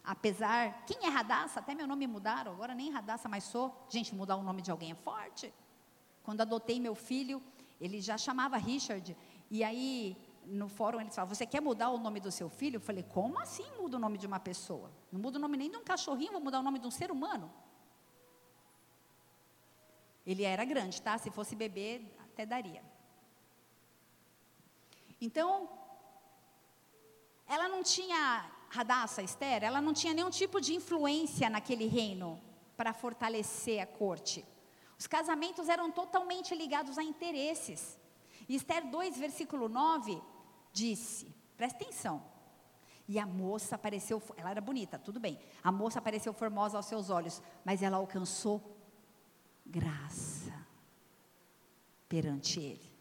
[0.03, 1.59] Apesar, quem é Radassa?
[1.59, 3.85] Até meu nome mudaram, agora nem Radassa mais sou.
[3.89, 5.53] Gente, mudar o nome de alguém é forte.
[6.23, 7.43] Quando adotei meu filho,
[7.79, 9.15] ele já chamava Richard,
[9.51, 12.77] e aí no fórum eles falam, você quer mudar o nome do seu filho?
[12.77, 14.91] Eu falei, como assim muda o nome de uma pessoa?
[15.11, 17.11] Não muda o nome nem de um cachorrinho, vou mudar o nome de um ser
[17.11, 17.51] humano.
[20.25, 21.17] Ele era grande, tá?
[21.17, 22.83] Se fosse bebê, até daria.
[25.19, 25.69] Então,
[27.47, 32.41] ela não tinha, Radassa, Esther, ela não tinha nenhum tipo de influência naquele reino
[32.75, 34.45] para fortalecer a corte.
[34.99, 37.97] Os casamentos eram totalmente ligados a interesses.
[38.47, 40.21] Esther 2, versículo 9,
[40.77, 42.23] disse: presta atenção.
[43.07, 45.39] E a moça apareceu, ela era bonita, tudo bem.
[45.63, 48.61] A moça apareceu formosa aos seus olhos, mas ela alcançou
[49.65, 50.53] graça
[52.09, 52.97] perante ele.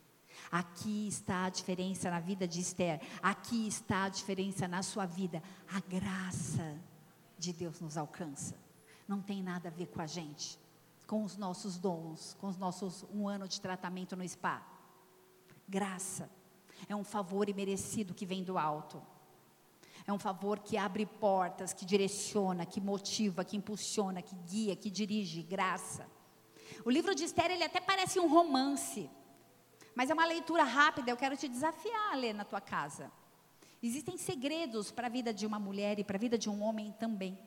[0.50, 3.00] Aqui está a diferença na vida de Esther.
[3.20, 5.42] Aqui está a diferença na sua vida.
[5.72, 6.78] A graça
[7.36, 8.54] de Deus nos alcança.
[9.08, 10.58] Não tem nada a ver com a gente,
[11.06, 14.64] com os nossos dons, com os nossos um ano de tratamento no spa.
[15.68, 16.30] Graça.
[16.88, 19.02] É um favor imerecido que vem do alto.
[20.06, 24.88] É um favor que abre portas, que direciona, que motiva, que impulsiona, que guia, que
[24.88, 26.06] dirige, graça.
[26.84, 29.10] O livro de Esther, ele até parece um romance,
[29.94, 33.10] mas é uma leitura rápida, eu quero te desafiar a ler na tua casa.
[33.82, 36.92] Existem segredos para a vida de uma mulher e para a vida de um homem
[36.98, 37.38] também,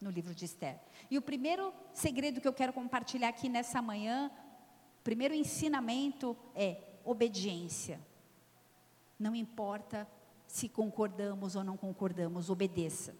[0.00, 0.78] no livro de Esther.
[1.10, 4.30] E o primeiro segredo que eu quero compartilhar aqui nessa manhã,
[5.02, 8.00] primeiro ensinamento é obediência.
[9.18, 10.08] Não importa
[10.46, 13.16] se concordamos ou não concordamos, obedeça.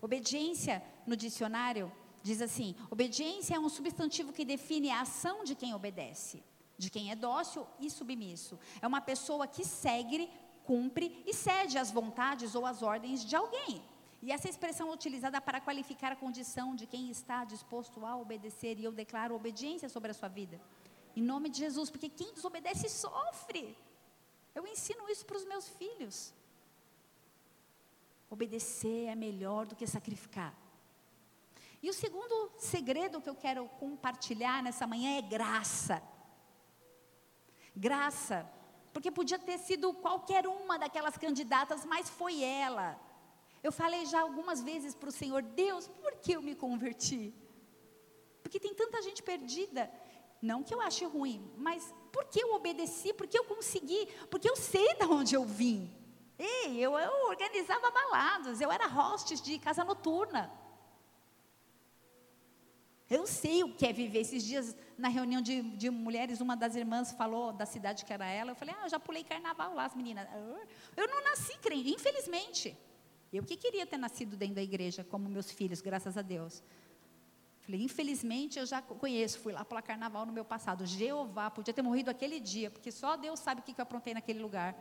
[0.00, 1.90] Obediência, no dicionário,
[2.22, 6.42] diz assim: obediência é um substantivo que define a ação de quem obedece,
[6.78, 8.58] de quem é dócil e submisso.
[8.80, 10.30] É uma pessoa que segue,
[10.64, 13.82] cumpre e cede às vontades ou às ordens de alguém.
[14.22, 18.78] E essa expressão é utilizada para qualificar a condição de quem está disposto a obedecer,
[18.78, 20.60] e eu declaro obediência sobre a sua vida.
[21.16, 23.76] Em nome de Jesus, porque quem desobedece sofre.
[24.54, 26.34] Eu ensino isso para os meus filhos.
[28.28, 30.54] Obedecer é melhor do que sacrificar.
[31.82, 36.02] E o segundo segredo que eu quero compartilhar nessa manhã é graça.
[37.74, 38.48] Graça,
[38.92, 43.00] porque podia ter sido qualquer uma daquelas candidatas, mas foi ela.
[43.62, 47.34] Eu falei já algumas vezes para o Senhor: Deus, por que eu me converti?
[48.42, 49.90] Porque tem tanta gente perdida
[50.40, 54.94] Não que eu ache ruim, mas porque eu obedeci, porque eu consegui, porque eu sei
[54.94, 55.92] de onde eu vim.
[56.38, 60.50] Ei, eu, eu organizava baladas, eu era hostes de casa noturna.
[63.10, 64.20] Eu sei o que é viver.
[64.20, 68.24] Esses dias, na reunião de, de mulheres, uma das irmãs falou da cidade que era
[68.24, 68.52] ela.
[68.52, 70.28] Eu falei, ah, eu já pulei carnaval lá, as meninas.
[70.96, 72.78] Eu não nasci crente, infelizmente.
[73.32, 76.62] Eu que queria ter nascido dentro da igreja, como meus filhos, graças a Deus.
[77.60, 80.86] Falei, infelizmente eu já conheço, fui lá pular carnaval no meu passado.
[80.86, 84.40] Jeová, podia ter morrido aquele dia, porque só Deus sabe o que eu aprontei naquele
[84.40, 84.74] lugar.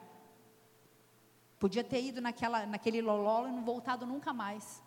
[1.59, 4.81] Podia ter ido naquela, naquele loló e não voltado nunca mais.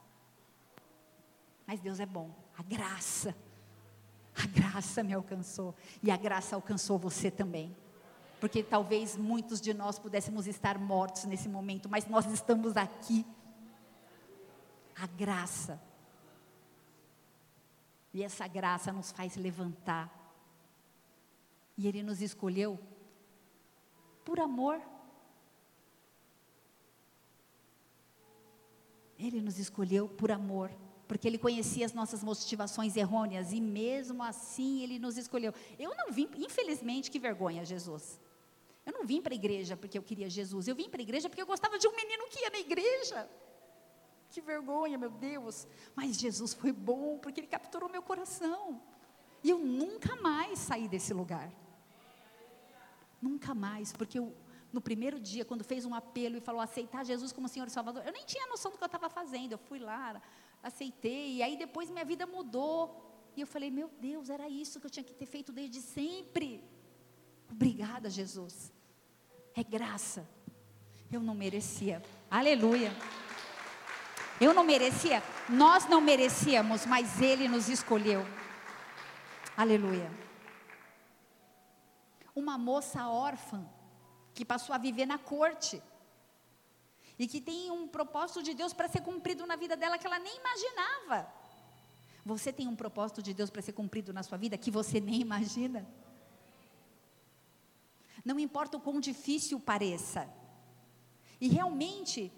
[1.67, 2.31] Mas Deus é bom.
[2.57, 3.37] A graça,
[4.35, 5.75] a graça me alcançou.
[6.03, 7.77] E a graça alcançou você também.
[8.41, 13.25] Porque talvez muitos de nós pudéssemos estar mortos nesse momento, mas nós estamos aqui.
[14.97, 15.81] A graça.
[18.13, 20.11] E essa graça nos faz levantar.
[21.77, 22.79] E Ele nos escolheu
[24.25, 24.81] por amor.
[29.19, 30.71] Ele nos escolheu por amor
[31.13, 35.53] porque ele conhecia as nossas motivações errôneas e mesmo assim ele nos escolheu.
[35.79, 38.19] Eu não vim, infelizmente, que vergonha, Jesus.
[38.87, 41.29] Eu não vim para a igreja porque eu queria Jesus, eu vim para a igreja
[41.29, 43.29] porque eu gostava de um menino que ia na igreja.
[44.33, 45.67] Que vergonha, meu Deus.
[45.95, 48.81] Mas Jesus foi bom porque ele capturou meu coração.
[49.45, 51.53] E eu nunca mais saí desse lugar.
[53.21, 54.35] Nunca mais, porque eu,
[54.73, 58.03] no primeiro dia, quando fez um apelo e falou aceitar Jesus como Senhor e Salvador,
[58.07, 59.53] eu nem tinha noção do que eu estava fazendo.
[59.53, 60.21] Eu fui lá,
[60.63, 62.81] aceitei, e aí depois minha vida mudou.
[63.37, 66.65] E eu falei, meu Deus, era isso que eu tinha que ter feito desde sempre.
[67.51, 68.73] Obrigada, Jesus.
[69.55, 70.27] É graça.
[71.13, 72.03] Eu não merecia.
[72.31, 72.91] Aleluia.
[74.41, 78.27] Eu não merecia, nós não merecíamos, mas Ele nos escolheu.
[79.57, 80.11] Aleluia.
[82.35, 83.65] Uma moça órfã
[84.35, 85.83] que passou a viver na corte
[87.19, 90.19] e que tem um propósito de Deus para ser cumprido na vida dela que ela
[90.19, 91.29] nem imaginava.
[92.25, 95.21] Você tem um propósito de Deus para ser cumprido na sua vida que você nem
[95.21, 95.87] imagina?
[98.25, 100.29] Não importa o quão difícil pareça.
[101.41, 102.33] E realmente,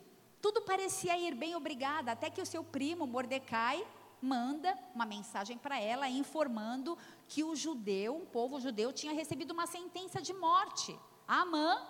[0.44, 3.83] tudo parecia ir bem, obrigada, até que o seu primo Mordecai
[4.20, 9.66] manda uma mensagem para ela informando que o judeu, um povo judeu, tinha recebido uma
[9.66, 10.94] sentença de morte.
[11.26, 11.80] Amã,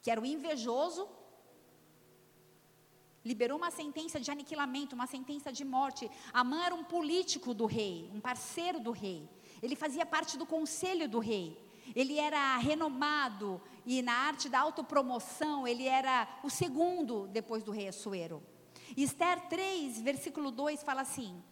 [0.00, 1.06] que era o invejoso,
[3.22, 6.10] liberou uma sentença de aniquilamento, uma sentença de morte.
[6.32, 9.28] Amã era um político do rei, um parceiro do rei.
[9.62, 11.46] Ele fazia parte do conselho do rei.
[11.94, 17.88] Ele era renomado e na arte da autopromoção, ele era o segundo depois do rei
[17.88, 18.42] Assuero.
[18.94, 21.42] Esther 3, versículo 2 fala assim: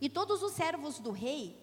[0.00, 1.56] E todos os servos do rei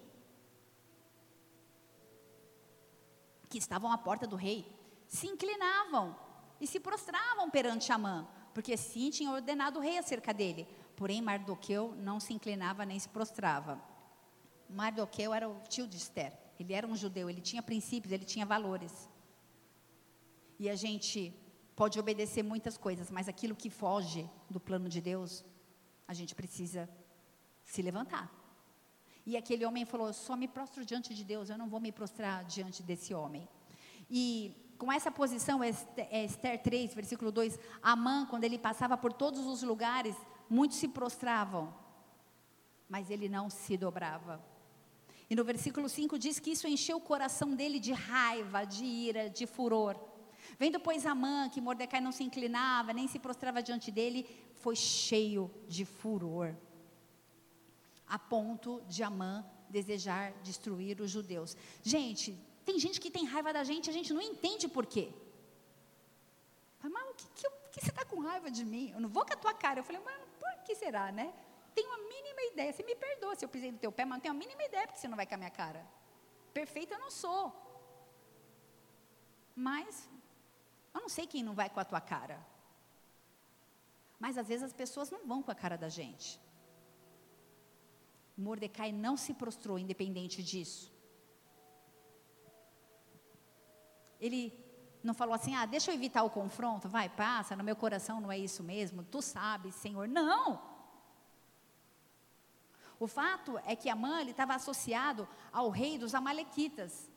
[3.50, 4.74] que estavam à porta do rei
[5.06, 6.16] se inclinavam
[6.58, 10.66] e se prostravam perante Amã, porque sim tinha ordenado o rei acerca dele.
[10.96, 13.78] Porém, Mardoqueu não se inclinava nem se prostrava.
[14.66, 16.43] Mardoqueu era o tio de Esther.
[16.58, 19.08] Ele era um judeu, ele tinha princípios, ele tinha valores.
[20.58, 21.34] E a gente
[21.74, 25.44] pode obedecer muitas coisas, mas aquilo que foge do plano de Deus,
[26.06, 26.88] a gente precisa
[27.64, 28.30] se levantar.
[29.26, 32.44] E aquele homem falou: só me prostro diante de Deus, eu não vou me prostrar
[32.44, 33.48] diante desse homem.
[34.10, 39.46] E com essa posição, é Esther 3, versículo 2, Amã, quando ele passava por todos
[39.46, 40.14] os lugares,
[40.48, 41.74] muitos se prostravam,
[42.88, 44.42] mas ele não se dobrava.
[45.28, 49.30] E no versículo 5 diz que isso encheu o coração dele de raiva, de ira,
[49.30, 49.98] de furor.
[50.58, 55.50] Vendo, pois, Amã, que Mordecai não se inclinava, nem se prostrava diante dele, foi cheio
[55.66, 56.54] de furor,
[58.06, 61.56] a ponto de Amã desejar destruir os judeus.
[61.82, 65.12] Gente, tem gente que tem raiva da gente, a gente não entende por quê.
[66.82, 68.90] Mas o que, que, que você está com raiva de mim?
[68.92, 69.80] Eu não vou com a tua cara.
[69.80, 71.32] Eu falei, mas por que será, né?
[71.74, 72.72] Tenho a mínima ideia.
[72.72, 74.86] Você me perdoa se eu pisei no teu pé, mas não tenho a mínima ideia
[74.86, 75.84] porque você não vai com a minha cara.
[76.52, 77.52] Perfeita eu não sou.
[79.54, 80.08] Mas
[80.94, 82.38] eu não sei quem não vai com a tua cara.
[84.18, 86.40] Mas às vezes as pessoas não vão com a cara da gente.
[88.36, 90.92] Mordecai não se prostrou independente disso.
[94.20, 94.52] Ele
[95.02, 98.32] não falou assim: ah, deixa eu evitar o confronto, vai, passa, no meu coração não
[98.32, 100.08] é isso mesmo, tu sabes, Senhor.
[100.08, 100.73] Não!
[103.04, 107.10] O fato é que Amã estava associado ao rei dos Amalequitas,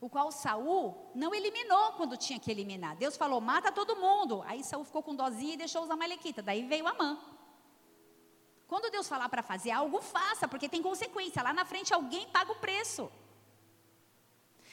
[0.00, 2.94] o qual Saul não eliminou quando tinha que eliminar.
[2.94, 4.44] Deus falou: mata todo mundo.
[4.46, 6.44] Aí Saul ficou com dozinha e deixou os Amalequitas.
[6.44, 7.18] Daí veio Amã.
[8.68, 11.42] Quando Deus falar para fazer algo, faça, porque tem consequência.
[11.42, 13.10] Lá na frente alguém paga o preço.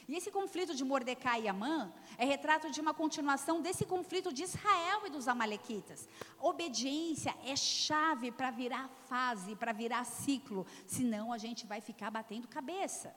[0.08, 4.44] E esse conflito de Mordecai e Amã é retrato de uma continuação desse conflito de
[4.44, 6.08] Israel e dos Amalequitas.
[6.40, 12.48] Obediência é chave para virar fase, para virar ciclo, senão a gente vai ficar batendo
[12.48, 13.16] cabeça.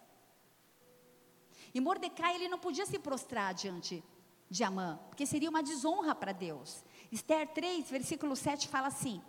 [1.75, 4.03] E Mordecai ele não podia se prostrar diante
[4.49, 6.83] de Amã, porque seria uma desonra para Deus.
[7.13, 9.23] Esther 3, versículo 7 fala assim: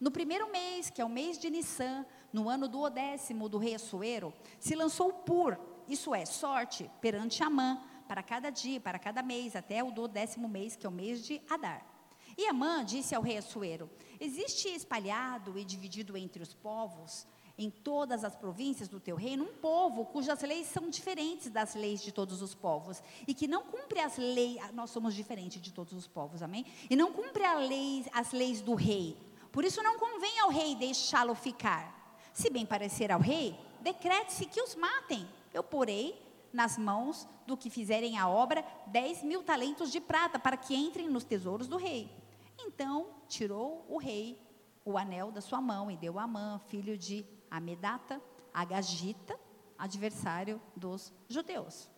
[0.00, 3.74] no primeiro mês, que é o mês de Nissan, no ano do odécimo do rei
[3.74, 5.58] Assuero, se lançou pur,
[5.90, 10.48] isso é, sorte, perante Amã, para cada dia, para cada mês, até o do décimo
[10.48, 11.84] mês, que é o mês de Adar.
[12.36, 17.26] E Amã disse ao rei Assuero: Existe espalhado e dividido entre os povos,
[17.58, 22.00] em todas as províncias do teu reino, um povo cujas leis são diferentes das leis
[22.00, 25.92] de todos os povos, e que não cumpre as leis, nós somos diferentes de todos
[25.92, 26.64] os povos, amém?
[26.88, 29.16] E não cumpre lei, as leis do rei,
[29.52, 31.98] por isso não convém ao rei deixá-lo ficar.
[32.32, 35.28] Se bem parecer ao rei, decrete-se que os matem.
[35.52, 36.20] Eu porei
[36.52, 41.08] nas mãos do que fizerem a obra dez mil talentos de prata para que entrem
[41.08, 42.10] nos tesouros do rei.
[42.58, 44.40] Então tirou o rei
[44.84, 48.20] o anel da sua mão e deu a Amã, filho de Amedata,
[48.52, 49.38] a Gagita,
[49.78, 51.88] adversário dos judeus.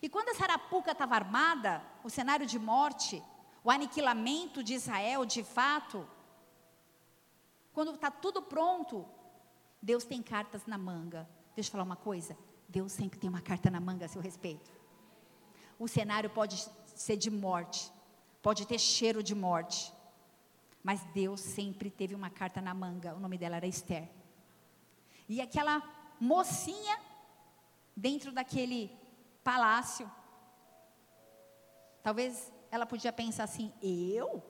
[0.00, 3.22] E quando a Sarapuca estava armada, o cenário de morte,
[3.62, 6.08] o aniquilamento de Israel, de fato,
[7.72, 9.06] quando está tudo pronto,
[9.82, 11.28] Deus tem cartas na manga.
[11.54, 12.36] Deixa eu falar uma coisa:
[12.74, 14.68] Deus sempre tem uma carta na manga a seu respeito.
[15.78, 16.56] O cenário pode
[16.86, 17.92] ser de morte,
[18.42, 19.92] pode ter cheiro de morte,
[20.82, 23.14] mas Deus sempre teve uma carta na manga.
[23.14, 24.10] O nome dela era Esther.
[25.28, 25.82] E aquela
[26.20, 27.00] mocinha
[27.96, 28.90] dentro daquele
[29.44, 30.10] palácio,
[32.02, 34.42] talvez ela podia pensar assim: eu?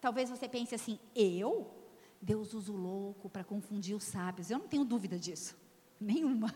[0.00, 1.74] Talvez você pense assim: eu?
[2.22, 4.48] Deus usa o louco para confundir os sábios.
[4.48, 5.56] Eu não tenho dúvida disso.
[6.00, 6.54] Nenhuma.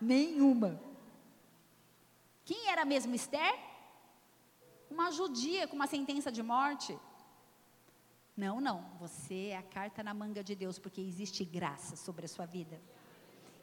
[0.00, 0.80] Nenhuma.
[2.44, 3.54] Quem era mesmo Esther?
[4.90, 6.98] Uma judia com uma sentença de morte.
[8.36, 8.84] Não, não.
[8.98, 12.80] Você é a carta na manga de Deus, porque existe graça sobre a sua vida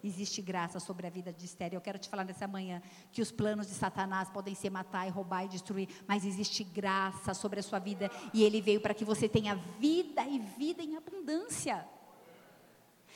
[0.03, 1.73] existe graça sobre a vida de Esther.
[1.73, 2.81] Eu quero te falar nessa manhã
[3.11, 7.33] que os planos de Satanás podem ser matar, e roubar e destruir, mas existe graça
[7.33, 10.95] sobre a sua vida e ele veio para que você tenha vida e vida em
[10.95, 11.85] abundância.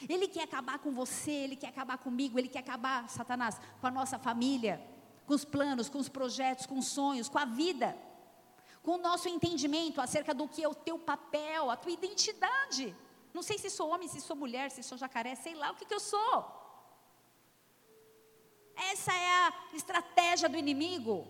[0.08, 3.92] Ele quer acabar com você, ele quer acabar comigo, ele quer acabar, Satanás, com a
[3.92, 4.82] nossa família,
[5.26, 7.98] com os planos, com os projetos, com os sonhos, com a vida,
[8.84, 12.96] com o nosso entendimento acerca do que é o teu papel, a tua identidade.
[13.34, 15.86] Não sei se sou homem, se sou mulher, se sou jacaré, sei lá o que,
[15.86, 16.62] que eu sou.
[18.76, 21.28] Essa é a estratégia do inimigo.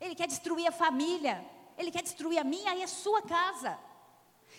[0.00, 1.44] Ele quer destruir a família,
[1.78, 3.78] ele quer destruir a minha e a sua casa.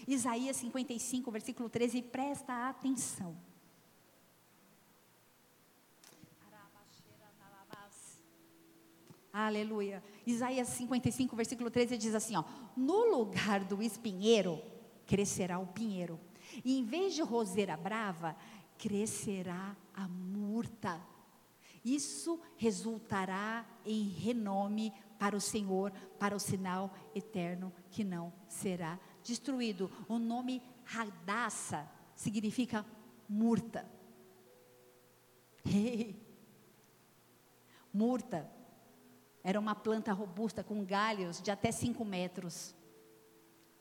[0.08, 3.36] Isaías 55, versículo 13, presta atenção.
[9.38, 10.02] Aleluia.
[10.26, 12.44] Isaías 55, versículo 13 diz assim: ó,
[12.78, 14.62] No lugar do espinheiro
[15.06, 16.18] crescerá o pinheiro,
[16.64, 18.38] e em vez de roseira brava,
[18.78, 21.02] crescerá a murta.
[21.84, 29.92] Isso resultará em renome para o Senhor, para o sinal eterno que não será destruído.
[30.08, 32.86] O nome Radassa significa
[33.28, 33.86] murta.
[37.92, 38.50] murta
[39.44, 42.76] era uma planta robusta com galhos de até 5 metros.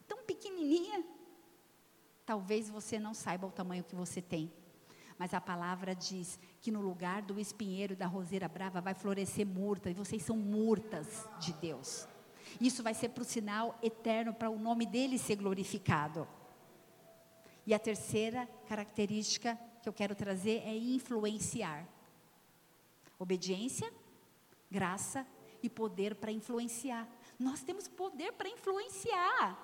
[0.09, 1.05] Tão pequenininha.
[2.27, 4.51] Talvez você não saiba o tamanho que você tem.
[5.19, 9.89] Mas a palavra diz que no lugar do espinheiro da roseira brava vai florescer murta,
[9.89, 12.09] e vocês são murtas de Deus.
[12.61, 16.27] Isso vai ser para o sinal eterno, para o nome dele ser glorificado.
[17.67, 21.87] E a terceira característica que eu quero trazer é influenciar.
[23.19, 23.93] Obediência,
[24.71, 25.27] graça
[25.63, 27.09] e poder para influenciar.
[27.39, 29.59] Nós temos poder para influenciar.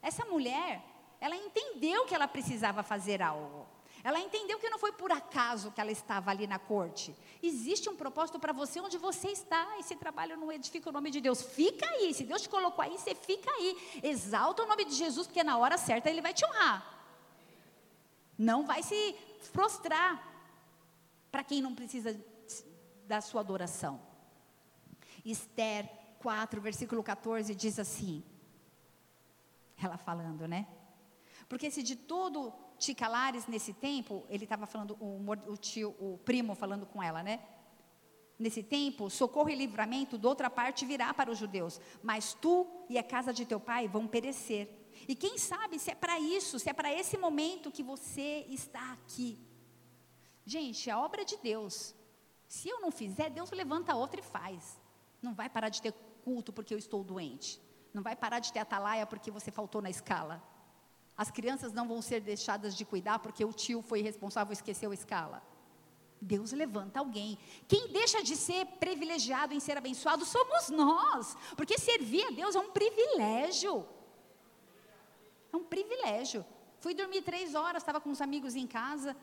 [0.00, 0.84] Essa mulher,
[1.20, 3.73] ela entendeu que ela precisava fazer algo.
[4.04, 7.16] Ela entendeu que não foi por acaso que ela estava ali na corte.
[7.42, 9.78] Existe um propósito para você onde você está.
[9.78, 11.40] Esse trabalho não edifica o nome de Deus.
[11.40, 12.12] Fica aí.
[12.12, 14.00] Se Deus te colocou aí, você fica aí.
[14.02, 16.78] Exalta o nome de Jesus, porque na hora certa Ele vai te honrar.
[18.36, 19.16] Não vai se
[19.54, 20.10] prostrar
[21.32, 22.14] para quem não precisa
[23.06, 23.98] da sua adoração.
[25.24, 25.88] Esther
[26.18, 28.22] 4, versículo 14 diz assim.
[29.82, 30.68] Ela falando, né?
[31.48, 32.52] Porque se de todo
[32.84, 35.20] te calares nesse tempo, ele estava falando, o,
[35.52, 37.40] o, tio, o primo falando com ela, né?
[38.38, 42.98] Nesse tempo, socorro e livramento de outra parte virá para os judeus, mas tu e
[42.98, 44.68] a casa de teu pai vão perecer.
[45.08, 48.92] E quem sabe se é para isso, se é para esse momento que você está
[48.92, 49.38] aqui.
[50.44, 51.94] Gente, a obra de Deus.
[52.46, 54.80] Se eu não fizer, Deus levanta outra e faz.
[55.22, 57.60] Não vai parar de ter culto porque eu estou doente.
[57.92, 60.42] Não vai parar de ter atalaia porque você faltou na escala.
[61.16, 64.90] As crianças não vão ser deixadas de cuidar porque o tio foi responsável e esqueceu
[64.90, 65.42] a escala.
[66.20, 67.38] Deus levanta alguém.
[67.68, 71.36] Quem deixa de ser privilegiado em ser abençoado somos nós.
[71.56, 73.86] Porque servir a Deus é um privilégio.
[75.52, 76.44] É um privilégio.
[76.80, 79.16] Fui dormir três horas, estava com os amigos em casa.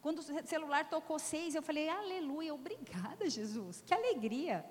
[0.00, 3.82] Quando o celular tocou seis, eu falei, aleluia, obrigada, Jesus.
[3.86, 4.64] Que alegria.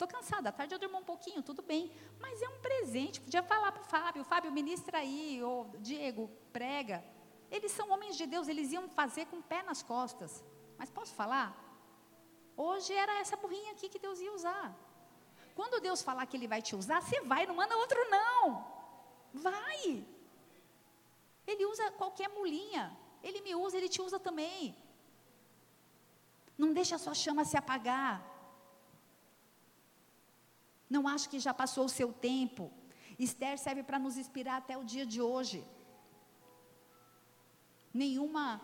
[0.00, 1.92] Estou cansada, à tarde eu durmo um pouquinho, tudo bem.
[2.18, 3.20] Mas é um presente.
[3.20, 7.04] Podia falar para o Fábio, Fábio, ministra aí, ou Diego, prega.
[7.50, 10.42] Eles são homens de Deus, eles iam fazer com o pé nas costas.
[10.78, 11.48] Mas posso falar?
[12.56, 14.74] Hoje era essa burrinha aqui que Deus ia usar.
[15.54, 18.64] Quando Deus falar que Ele vai te usar, você vai, não manda outro não.
[19.34, 20.02] Vai.
[21.46, 22.96] Ele usa qualquer mulinha.
[23.22, 24.74] Ele me usa, Ele te usa também.
[26.56, 28.29] Não deixa a sua chama se apagar.
[30.94, 32.64] Não acho que já passou o seu tempo.
[33.26, 35.64] Esther serve para nos inspirar até o dia de hoje.
[38.02, 38.60] Nenhuma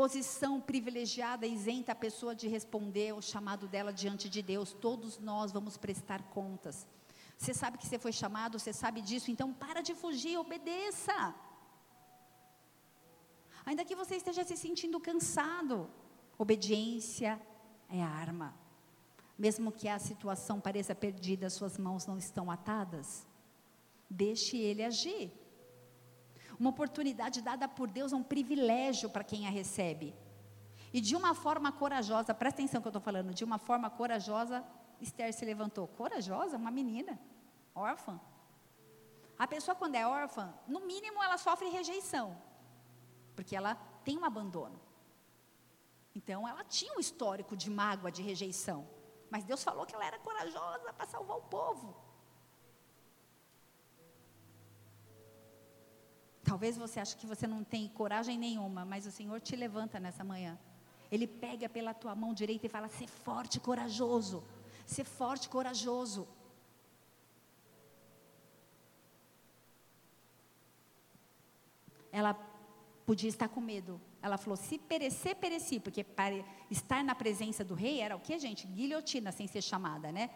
[0.00, 4.72] posição privilegiada isenta a pessoa de responder o chamado dela diante de Deus.
[4.72, 6.86] Todos nós vamos prestar contas.
[7.38, 11.34] Você sabe que você foi chamado, você sabe disso, então para de fugir, obedeça.
[13.64, 15.90] Ainda que você esteja se sentindo cansado,
[16.38, 17.40] obediência
[17.88, 18.54] é arma.
[19.38, 23.26] Mesmo que a situação pareça perdida, suas mãos não estão atadas.
[24.08, 25.32] Deixe ele agir.
[26.58, 30.14] Uma oportunidade dada por Deus é um privilégio para quem a recebe.
[30.92, 34.64] E de uma forma corajosa, presta atenção que eu estou falando, de uma forma corajosa,
[35.00, 35.86] Esther se levantou.
[35.88, 36.56] Corajosa?
[36.56, 37.18] Uma menina,
[37.74, 38.18] órfã.
[39.38, 42.34] A pessoa, quando é órfã, no mínimo ela sofre rejeição,
[43.34, 44.80] porque ela tem um abandono.
[46.14, 48.88] Então, ela tinha um histórico de mágoa, de rejeição.
[49.30, 51.94] Mas Deus falou que ela era corajosa para salvar o povo.
[56.44, 60.22] Talvez você ache que você não tem coragem nenhuma, mas o Senhor te levanta nessa
[60.22, 60.56] manhã.
[61.10, 64.44] Ele pega pela tua mão direita e fala: "Ser forte, corajoso.
[64.86, 66.28] Ser forte, corajoso."
[72.12, 72.32] Ela
[73.04, 74.00] podia estar com medo.
[74.26, 78.38] Ela falou: "Se perecer, pereci", porque para estar na presença do rei era o que,
[78.38, 78.66] gente?
[78.66, 80.30] Guilhotina sem ser chamada, né?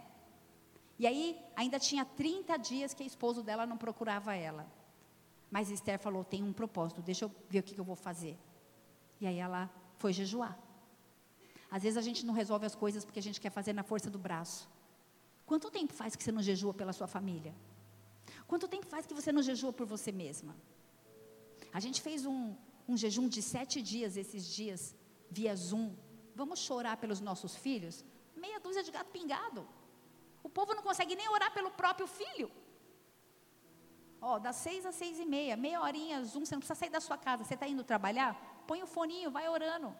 [1.03, 1.24] E aí
[1.57, 4.64] ainda tinha 30 dias que o esposo dela não procurava ela.
[5.51, 8.38] Mas Esther falou: tem um propósito, deixa eu ver o que, eu vou fazer.
[9.20, 9.68] E aí ela
[9.99, 10.59] foi jejuar.
[11.70, 14.09] Às vezes a gente não resolve as coisas porque a gente quer fazer na força
[14.11, 14.68] do braço.
[15.47, 17.55] Quanto tempo faz que você não jejua pela sua família?
[18.47, 20.55] Quanto tempo faz que você não jejua por você mesma?
[21.72, 22.55] A gente fez um,
[22.91, 24.80] um jejum de sete dias esses dias,
[25.30, 25.95] via Zoom.
[26.34, 28.05] Vamos chorar pelos nossos filhos?
[28.45, 29.62] Meia dúzia de gato pingado.
[30.43, 32.51] O povo não consegue nem orar pelo próprio filho.
[34.20, 37.01] Ó, das seis às seis e meia, meia horinha, zoom, você não precisa sair da
[37.01, 37.45] sua casa.
[37.45, 38.30] Você está indo trabalhar?
[38.66, 39.95] Põe o foninho, vai orando.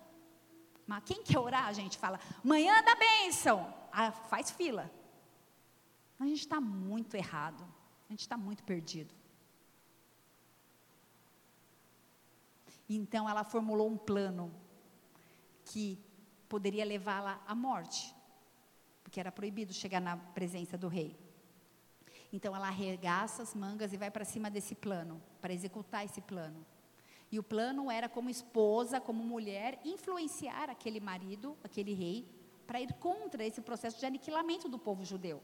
[0.87, 3.73] Mas quem quer orar, a gente fala, manhã da bênção.
[3.93, 4.91] Ah, faz fila.
[6.19, 7.63] A gente está muito errado.
[8.09, 9.15] A gente está muito perdido.
[12.93, 14.53] Então ela formulou um plano
[15.65, 15.97] que
[16.49, 18.13] poderia levá-la à morte,
[19.05, 21.17] porque era proibido chegar na presença do rei.
[22.33, 26.67] Então ela arregaça as mangas e vai para cima desse plano, para executar esse plano.
[27.31, 32.29] E o plano era como esposa, como mulher, influenciar aquele marido, aquele rei,
[32.67, 35.41] para ir contra esse processo de aniquilamento do povo judeu.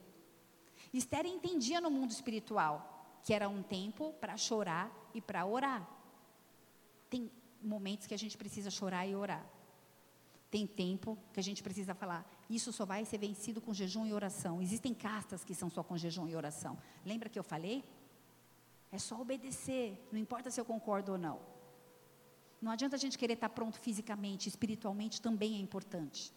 [0.93, 5.96] Esther entendia no mundo espiritual que era um tempo para chorar e para orar.
[7.09, 7.31] Tem
[7.61, 9.45] momentos que a gente precisa chorar e orar.
[10.49, 14.13] Tem tempo que a gente precisa falar, isso só vai ser vencido com jejum e
[14.13, 14.61] oração.
[14.61, 16.77] Existem castas que são só com jejum e oração.
[17.05, 17.83] Lembra que eu falei?
[18.89, 21.39] É só obedecer, não importa se eu concordo ou não.
[22.61, 26.33] Não adianta a gente querer estar pronto fisicamente, espiritualmente também é importante.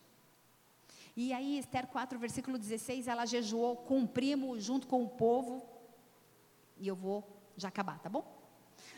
[1.16, 5.64] E aí, Esther 4, versículo 16, ela jejuou com o primo junto com o povo.
[6.76, 8.39] E eu vou já acabar, tá bom?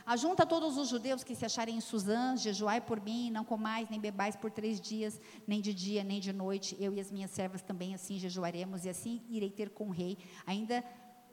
[0.04, 4.00] Ajunta todos os judeus que se acharem em Suzã, jejuai por mim, não comais nem
[4.00, 6.76] bebais por três dias, nem de dia, nem de noite.
[6.80, 10.18] Eu e as minhas servas também assim jejuaremos, e assim irei ter com o rei,
[10.46, 10.84] ainda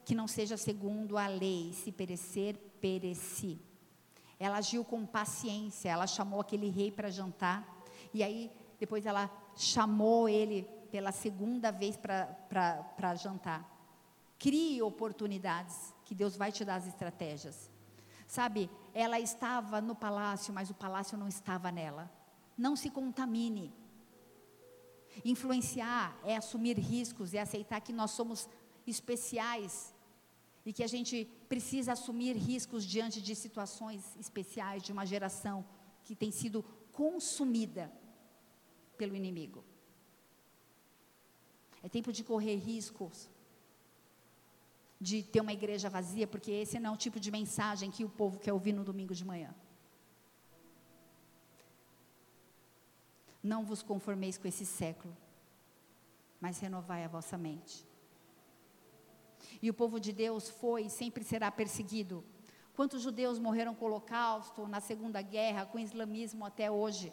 [0.04, 3.58] que não seja segundo a lei, se perecer, pereci.
[4.38, 10.28] Ela agiu com paciência, ela chamou aquele rei para jantar, e aí depois ela chamou
[10.28, 13.78] ele pela segunda vez para jantar.
[14.38, 17.69] Crie oportunidades, que Deus vai te dar as estratégias.
[18.30, 22.08] Sabe, ela estava no palácio, mas o palácio não estava nela.
[22.56, 23.74] Não se contamine.
[25.24, 28.48] Influenciar é assumir riscos, é aceitar que nós somos
[28.86, 29.92] especiais
[30.64, 35.64] e que a gente precisa assumir riscos diante de situações especiais de uma geração
[36.04, 36.62] que tem sido
[36.92, 37.92] consumida
[38.96, 39.64] pelo inimigo.
[41.82, 43.28] É tempo de correr riscos,
[45.00, 48.08] de ter uma igreja vazia, porque esse não é o tipo de mensagem que o
[48.08, 49.54] povo quer ouvir no domingo de manhã.
[53.42, 55.16] Não vos conformeis com esse século,
[56.38, 57.86] mas renovai a vossa mente.
[59.62, 62.22] E o povo de Deus foi e sempre será perseguido.
[62.74, 67.10] Quantos judeus morreram com o Holocausto, na Segunda Guerra, com o islamismo até hoje?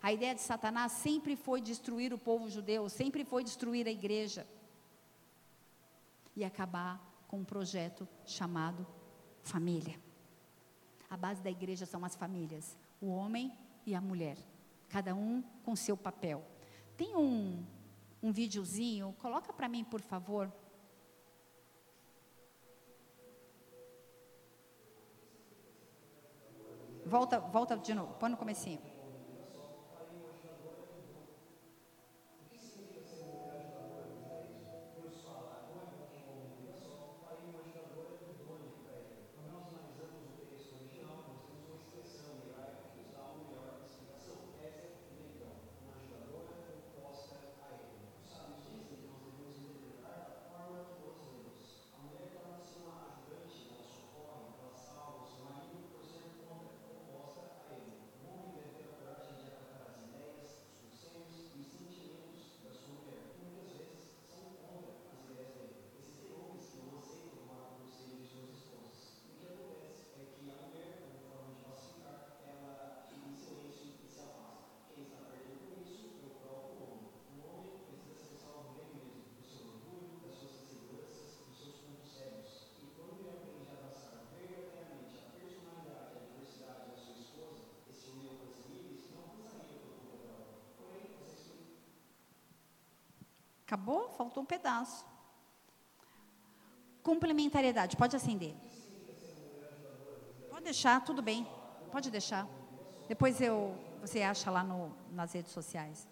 [0.00, 4.46] A ideia de Satanás sempre foi destruir o povo judeu, sempre foi destruir a igreja
[6.34, 8.84] e acabar com um projeto chamado
[9.40, 9.96] família.
[11.08, 13.56] A base da igreja são as famílias, o homem
[13.86, 14.36] e a mulher,
[14.88, 16.44] cada um com seu papel.
[16.96, 17.64] Tem um,
[18.20, 20.52] um videozinho, coloca para mim, por favor.
[27.06, 28.80] Volta, volta de novo, põe no comecinho.
[93.70, 94.08] Acabou?
[94.08, 95.06] Faltou um pedaço.
[97.04, 98.52] Complementariedade, pode acender.
[100.48, 101.46] Pode deixar, tudo bem.
[101.92, 102.48] Pode deixar.
[103.06, 106.08] Depois eu, você acha lá no, nas redes sociais.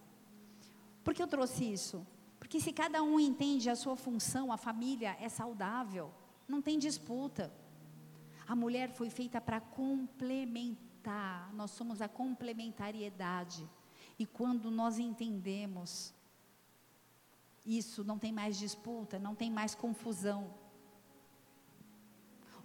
[1.03, 2.07] Por que eu trouxe isso?
[2.39, 6.15] Porque se cada um entende a sua função, a família é saudável,
[6.47, 7.53] não tem disputa.
[8.47, 13.69] A mulher foi feita para complementar, nós somos a complementariedade.
[14.17, 16.15] E quando nós entendemos
[17.69, 20.55] isso, não tem mais disputa, não tem mais confusão.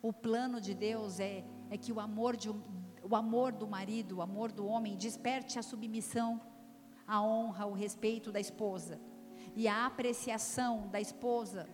[0.02, 4.22] O plano de Deus é, é que o amor, de, o amor do marido, o
[4.22, 6.42] amor do homem, desperte a submissão,
[7.06, 9.00] a honra, o respeito da esposa.
[9.56, 11.68] E a apreciação da esposa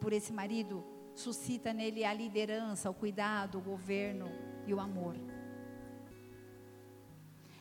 [0.00, 0.84] por esse marido
[1.14, 4.26] suscita nele a liderança, o cuidado, o governo
[4.66, 5.14] e o amor.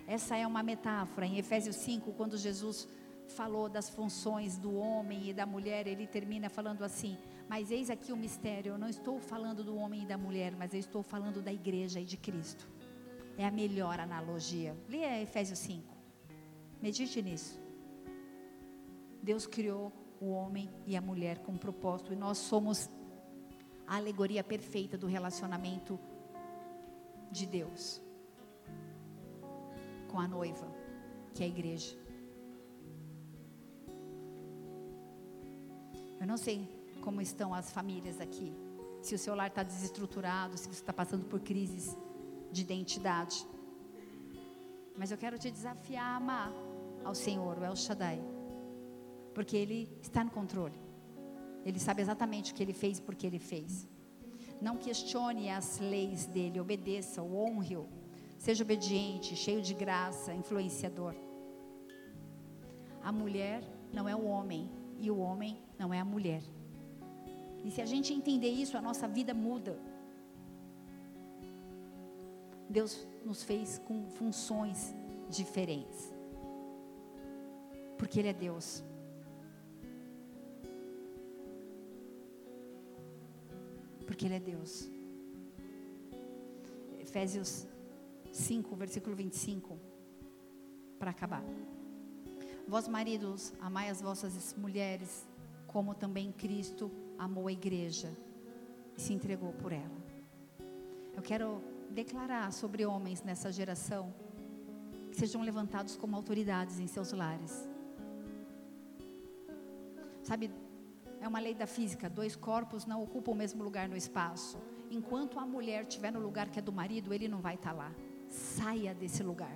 [0.08, 2.88] Essa é uma metáfora em Efésios 5, quando Jesus
[3.30, 7.18] falou das funções do homem e da mulher, ele termina falando assim:
[7.48, 10.74] Mas eis aqui o mistério, eu não estou falando do homem e da mulher, mas
[10.74, 12.68] eu estou falando da igreja e de Cristo.
[13.38, 14.76] É a melhor analogia.
[14.90, 15.96] Leia Efésios 5.
[16.82, 17.60] Medite nisso.
[19.22, 22.90] Deus criou o homem e a mulher com um propósito, e nós somos
[23.88, 26.00] a alegoria perfeita do relacionamento
[27.32, 28.02] de Deus
[30.10, 30.68] com a noiva,
[31.34, 31.96] que é a igreja.
[36.20, 36.68] Eu não sei
[37.02, 38.54] como estão as famílias aqui.
[39.02, 41.98] Se o seu lar está desestruturado, se você está passando por crises
[42.52, 43.48] de identidade.
[44.98, 46.54] Mas eu quero te desafiar a amar
[47.06, 48.22] ao Senhor, o El Shaddai.
[49.34, 50.78] Porque Ele está no controle.
[51.66, 53.88] Ele sabe exatamente o que Ele fez e por que Ele fez.
[54.62, 57.88] Não questione as leis dele, obedeça-o, honre-o.
[58.38, 61.16] Seja obediente, cheio de graça, influenciador.
[63.02, 63.64] A mulher
[63.94, 66.44] não é o homem, e o homem não é a mulher.
[67.64, 69.80] E se a gente entender isso, a nossa vida muda.
[72.70, 74.94] Deus nos fez com funções
[75.30, 76.14] diferentes.
[77.98, 78.84] Porque Ele é Deus.
[84.06, 84.90] Porque Ele é Deus.
[87.00, 87.66] Efésios
[88.32, 89.78] 5, versículo 25.
[91.00, 91.44] Para acabar.
[92.68, 95.28] Vós, maridos, amai as vossas mulheres,
[95.72, 98.12] como também Cristo amou a igreja
[98.98, 100.00] e se entregou por ela.
[101.16, 104.14] Eu quero declarar sobre homens nessa geração
[105.12, 107.68] que sejam levantados como autoridades em seus lares.
[110.24, 110.52] Sabe,
[111.22, 114.58] é uma lei da física: dois corpos não ocupam o mesmo lugar no espaço.
[114.90, 117.92] Enquanto a mulher estiver no lugar que é do marido, ele não vai estar lá.
[118.28, 119.56] Saia desse lugar.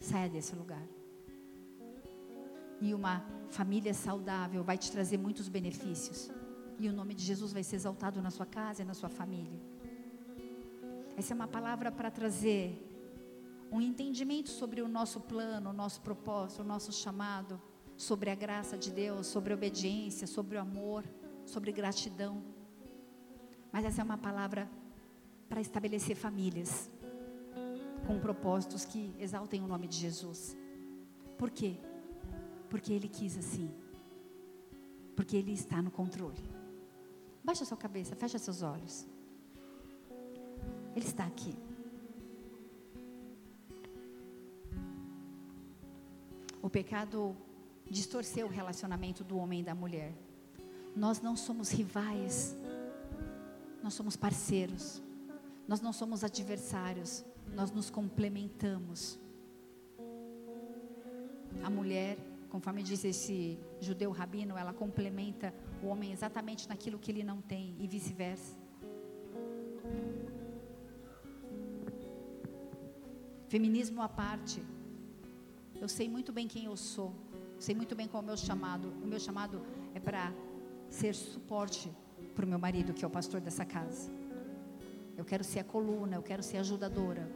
[0.00, 0.82] Saia desse lugar.
[2.82, 6.30] E uma família saudável vai te trazer muitos benefícios.
[6.80, 9.60] E o nome de Jesus vai ser exaltado na sua casa e na sua família.
[11.16, 12.64] Essa é uma palavra para trazer
[13.70, 17.62] um entendimento sobre o nosso plano, o nosso propósito, o nosso chamado,
[17.96, 21.04] sobre a graça de Deus, sobre a obediência, sobre o amor,
[21.46, 22.42] sobre gratidão.
[23.70, 24.68] Mas essa é uma palavra
[25.48, 26.90] para estabelecer famílias
[28.08, 30.56] com propósitos que exaltem o nome de Jesus.
[31.38, 31.78] Por quê?
[32.72, 33.70] Porque Ele quis assim.
[35.14, 36.42] Porque Ele está no controle.
[37.44, 39.06] Baixa sua cabeça, fecha seus olhos.
[40.96, 41.54] Ele está aqui.
[46.62, 47.36] O pecado
[47.90, 50.14] distorceu o relacionamento do homem e da mulher.
[50.96, 52.56] Nós não somos rivais,
[53.82, 55.02] nós somos parceiros,
[55.68, 57.22] nós não somos adversários,
[57.54, 59.18] nós nos complementamos.
[61.62, 67.24] A mulher, conforme diz esse judeu rabino, ela complementa o homem exatamente naquilo que ele
[67.24, 68.54] não tem e vice-versa.
[73.48, 74.62] Feminismo à parte,
[75.80, 77.14] eu sei muito bem quem eu sou,
[77.58, 78.88] sei muito bem qual é o meu chamado.
[79.02, 79.62] O meu chamado
[79.94, 80.30] é para
[80.90, 81.90] ser suporte
[82.34, 84.10] para o meu marido, que é o pastor dessa casa.
[85.16, 87.30] Eu quero ser a coluna, eu quero ser ajudadora,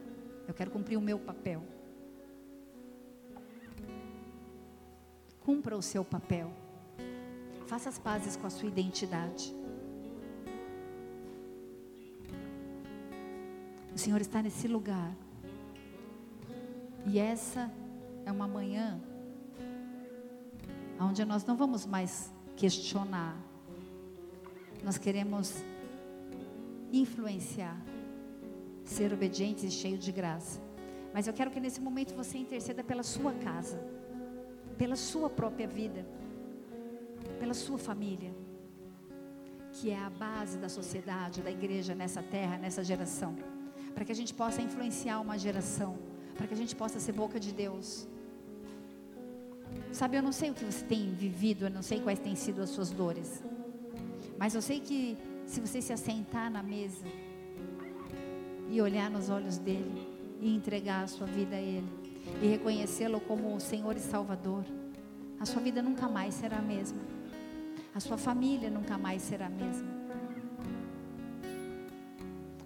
[0.47, 1.63] eu quero cumprir o meu papel.
[5.47, 6.51] Cumpra o seu papel.
[7.67, 9.55] Faça as pazes com a sua identidade.
[13.95, 15.15] O Senhor está nesse lugar.
[17.05, 17.71] E essa
[18.25, 18.99] é uma manhã
[20.99, 23.37] onde nós não vamos mais questionar.
[24.83, 25.63] Nós queremos
[26.91, 27.81] influenciar,
[28.83, 30.59] ser obedientes e cheios de graça.
[31.13, 33.81] Mas eu quero que nesse momento você interceda pela sua casa,
[34.77, 36.05] pela sua própria vida
[37.39, 38.33] pela sua família,
[39.73, 43.35] que é a base da sociedade, da igreja nessa terra, nessa geração,
[43.93, 45.97] para que a gente possa influenciar uma geração,
[46.35, 48.07] para que a gente possa ser boca de Deus.
[49.91, 52.61] Sabe, eu não sei o que você tem vivido, eu não sei quais têm sido
[52.61, 53.43] as suas dores,
[54.37, 57.05] mas eu sei que se você se assentar na mesa
[58.69, 60.07] e olhar nos olhos dele
[60.41, 62.06] e entregar a sua vida a ele
[62.41, 64.63] e reconhecê-lo como o Senhor e Salvador,
[65.39, 67.17] a sua vida nunca mais será a mesma
[67.97, 69.89] a sua família nunca mais será a mesma.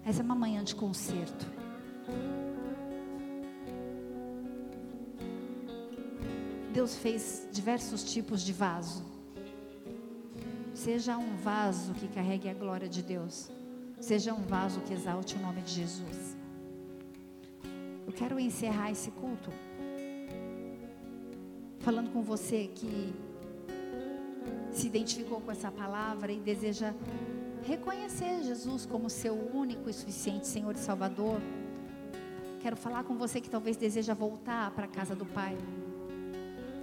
[0.04, 1.46] Essa é uma manhã de conserto.
[6.74, 9.06] Deus fez diversos tipos de vaso.
[10.74, 13.50] Seja um vaso que carregue a glória de Deus.
[14.02, 16.31] Seja um vaso que exalte o nome de Jesus.
[18.12, 19.50] Eu quero encerrar esse culto
[21.80, 23.16] falando com você que
[24.70, 26.94] se identificou com essa palavra e deseja
[27.64, 31.40] reconhecer Jesus como seu único e suficiente Senhor e Salvador,
[32.60, 35.58] quero falar com você que talvez deseja voltar para a casa do Pai.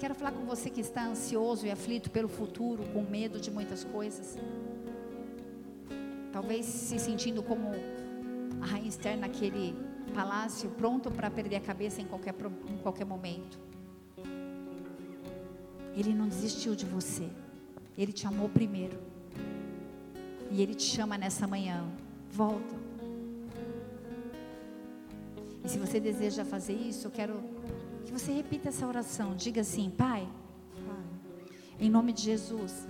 [0.00, 3.84] Quero falar com você que está ansioso e aflito pelo futuro, com medo de muitas
[3.84, 4.38] coisas.
[6.32, 7.68] Talvez se sentindo como
[8.62, 12.34] a rainha externa naquele palácio, pronto para perder a cabeça em qualquer,
[12.68, 13.58] em qualquer momento.
[15.94, 17.28] Ele não desistiu de você.
[17.96, 18.98] Ele te amou primeiro.
[20.50, 21.84] E Ele te chama nessa manhã.
[22.30, 22.74] Volta.
[25.64, 27.42] E se você deseja fazer isso, eu quero
[28.04, 29.34] que você repita essa oração.
[29.34, 30.28] Diga assim: Pai,
[30.86, 31.08] Pai
[31.80, 32.86] em nome de Jesus.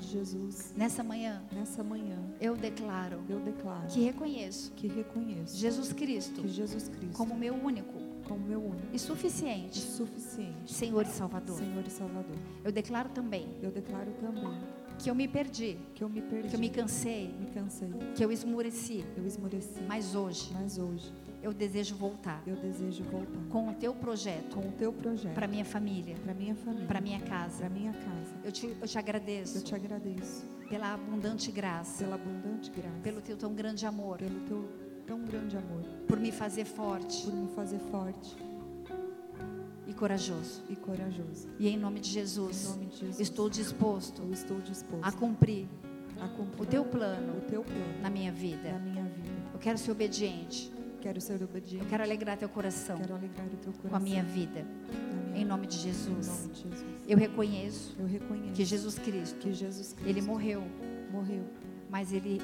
[0.00, 0.72] De Jesus.
[0.76, 1.42] Nessa manhã.
[1.52, 2.18] Nessa manhã.
[2.40, 3.20] Eu declaro.
[3.28, 3.86] Eu declaro.
[3.88, 4.72] Que reconheço.
[4.72, 5.56] Que reconheço.
[5.56, 6.42] Jesus Cristo.
[6.42, 7.16] Que Jesus Cristo.
[7.16, 11.58] Como meu único como meu único e suficiente, suficiente Senhor e Salvador.
[11.58, 12.36] Senhor e Salvador.
[12.62, 13.58] Eu declaro também.
[13.60, 14.56] Eu declaro também
[15.02, 18.22] que eu me perdi, que eu me perdi, que eu me cansei, me cansei, que
[18.24, 19.80] eu esmureci, eu esmureci.
[19.88, 21.12] Mas hoje, mas hoje
[21.42, 22.42] eu desejo voltar.
[22.46, 23.40] Eu desejo voltar.
[23.48, 24.56] Com o teu projeto.
[24.56, 25.34] Com o teu projeto.
[25.34, 26.16] Para minha família.
[26.22, 26.86] Para minha família.
[26.86, 27.58] Para minha casa.
[27.58, 28.40] Para minha casa.
[28.44, 29.58] Eu te, eu te agradeço.
[29.58, 30.44] Eu te agradeço.
[30.68, 32.04] Pela abundante graça.
[32.04, 33.00] Pela abundante graça.
[33.02, 34.18] Pelo teu tão grande amor.
[34.18, 34.68] Pelo teu
[35.06, 35.82] tão grande amor.
[36.06, 37.24] Por me fazer forte.
[37.24, 38.36] Por me fazer forte
[39.90, 40.62] e corajoso.
[40.68, 41.48] E corajoso.
[41.58, 45.66] E em nome de Jesus, nome de Jesus estou disposto, estou disposto a cumprir,
[46.20, 48.72] a cumprir o teu plano, o teu plano na minha vida.
[48.72, 49.28] Na minha vida.
[49.52, 50.72] Eu quero ser obediente.
[51.00, 51.86] Quero ser Eu obediente.
[51.86, 53.90] quero alegrar teu coração Quero alegrar o teu coração.
[53.90, 54.64] com a minha vida.
[55.34, 55.88] Em nome de vida.
[55.88, 56.26] Em Jesus.
[56.28, 56.84] nome de Jesus.
[57.08, 60.62] Eu reconheço Eu reconheço que Jesus Cristo, que Jesus Cristo ele morreu,
[61.10, 61.44] morreu,
[61.88, 62.40] mas ele,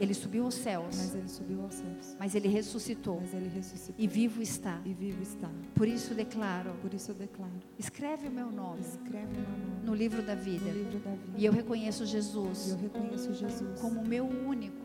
[0.00, 2.16] ele subiu aos céus, mas ele subiu aos céus.
[2.18, 4.80] mas ele ressuscitou Mas ele ressuscitou e vivo está.
[4.86, 5.50] e vivo está.
[5.74, 9.84] Por isso declaro: Por isso eu declaro: escreve o meu nome escreve o meu nome
[9.84, 10.64] no livro da vida.
[10.64, 11.32] no livro da vida.
[11.36, 14.83] E eu reconheço E Jesus eu reconheço Jesus como meu único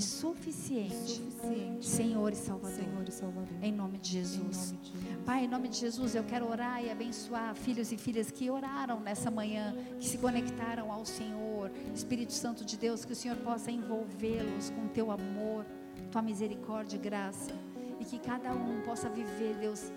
[0.00, 2.74] e suficiente suficiente Senhor e Salvador.
[2.74, 3.58] Senhor e Salvador.
[3.62, 4.72] Em nome de Em Jesus.
[4.72, 5.24] nome de Jesus.
[5.26, 8.98] Pai, em nome de Jesus, eu quero orar e abençoar filhos e filhas que oraram
[8.98, 11.70] nessa manhã, que se conectaram ao Senhor.
[11.94, 15.66] Espírito Santo de Deus, que o Senhor possa envolvê-los com teu amor,
[16.10, 17.52] tua misericórdia e graça.
[18.00, 19.92] E que cada um possa viver, Deus,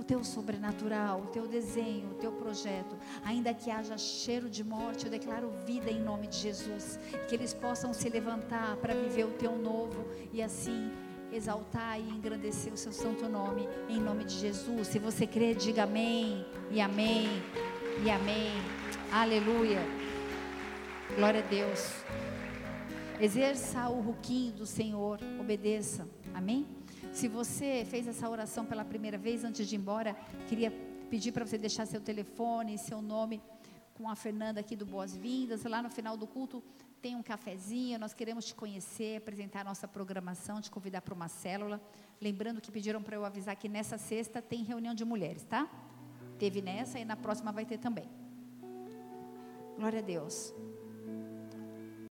[0.00, 2.96] o teu sobrenatural, o teu desenho, o teu projeto.
[3.22, 6.98] Ainda que haja cheiro de morte, eu declaro vida em nome de Jesus.
[7.28, 10.90] Que eles possam se levantar para viver o teu novo e assim
[11.32, 14.88] exaltar e engrandecer o seu santo nome, em nome de Jesus.
[14.88, 17.28] Se você crê, diga amém, e amém,
[18.04, 18.52] e amém.
[19.12, 19.80] Aleluia.
[21.14, 21.92] Glória a Deus.
[23.20, 26.08] Exerça o ruquinho do Senhor, obedeça.
[26.34, 26.79] Amém?
[27.12, 30.14] Se você fez essa oração pela primeira vez antes de ir embora,
[30.48, 30.70] queria
[31.10, 33.42] pedir para você deixar seu telefone, seu nome
[33.94, 35.64] com a Fernanda aqui do Boas-Vindas.
[35.64, 36.62] Lá no final do culto
[37.02, 37.98] tem um cafezinho.
[37.98, 41.80] Nós queremos te conhecer, apresentar a nossa programação, te convidar para uma célula.
[42.20, 45.68] Lembrando que pediram para eu avisar que nessa sexta tem reunião de mulheres, tá?
[46.38, 48.08] Teve nessa e na próxima vai ter também.
[49.76, 50.54] Glória a Deus.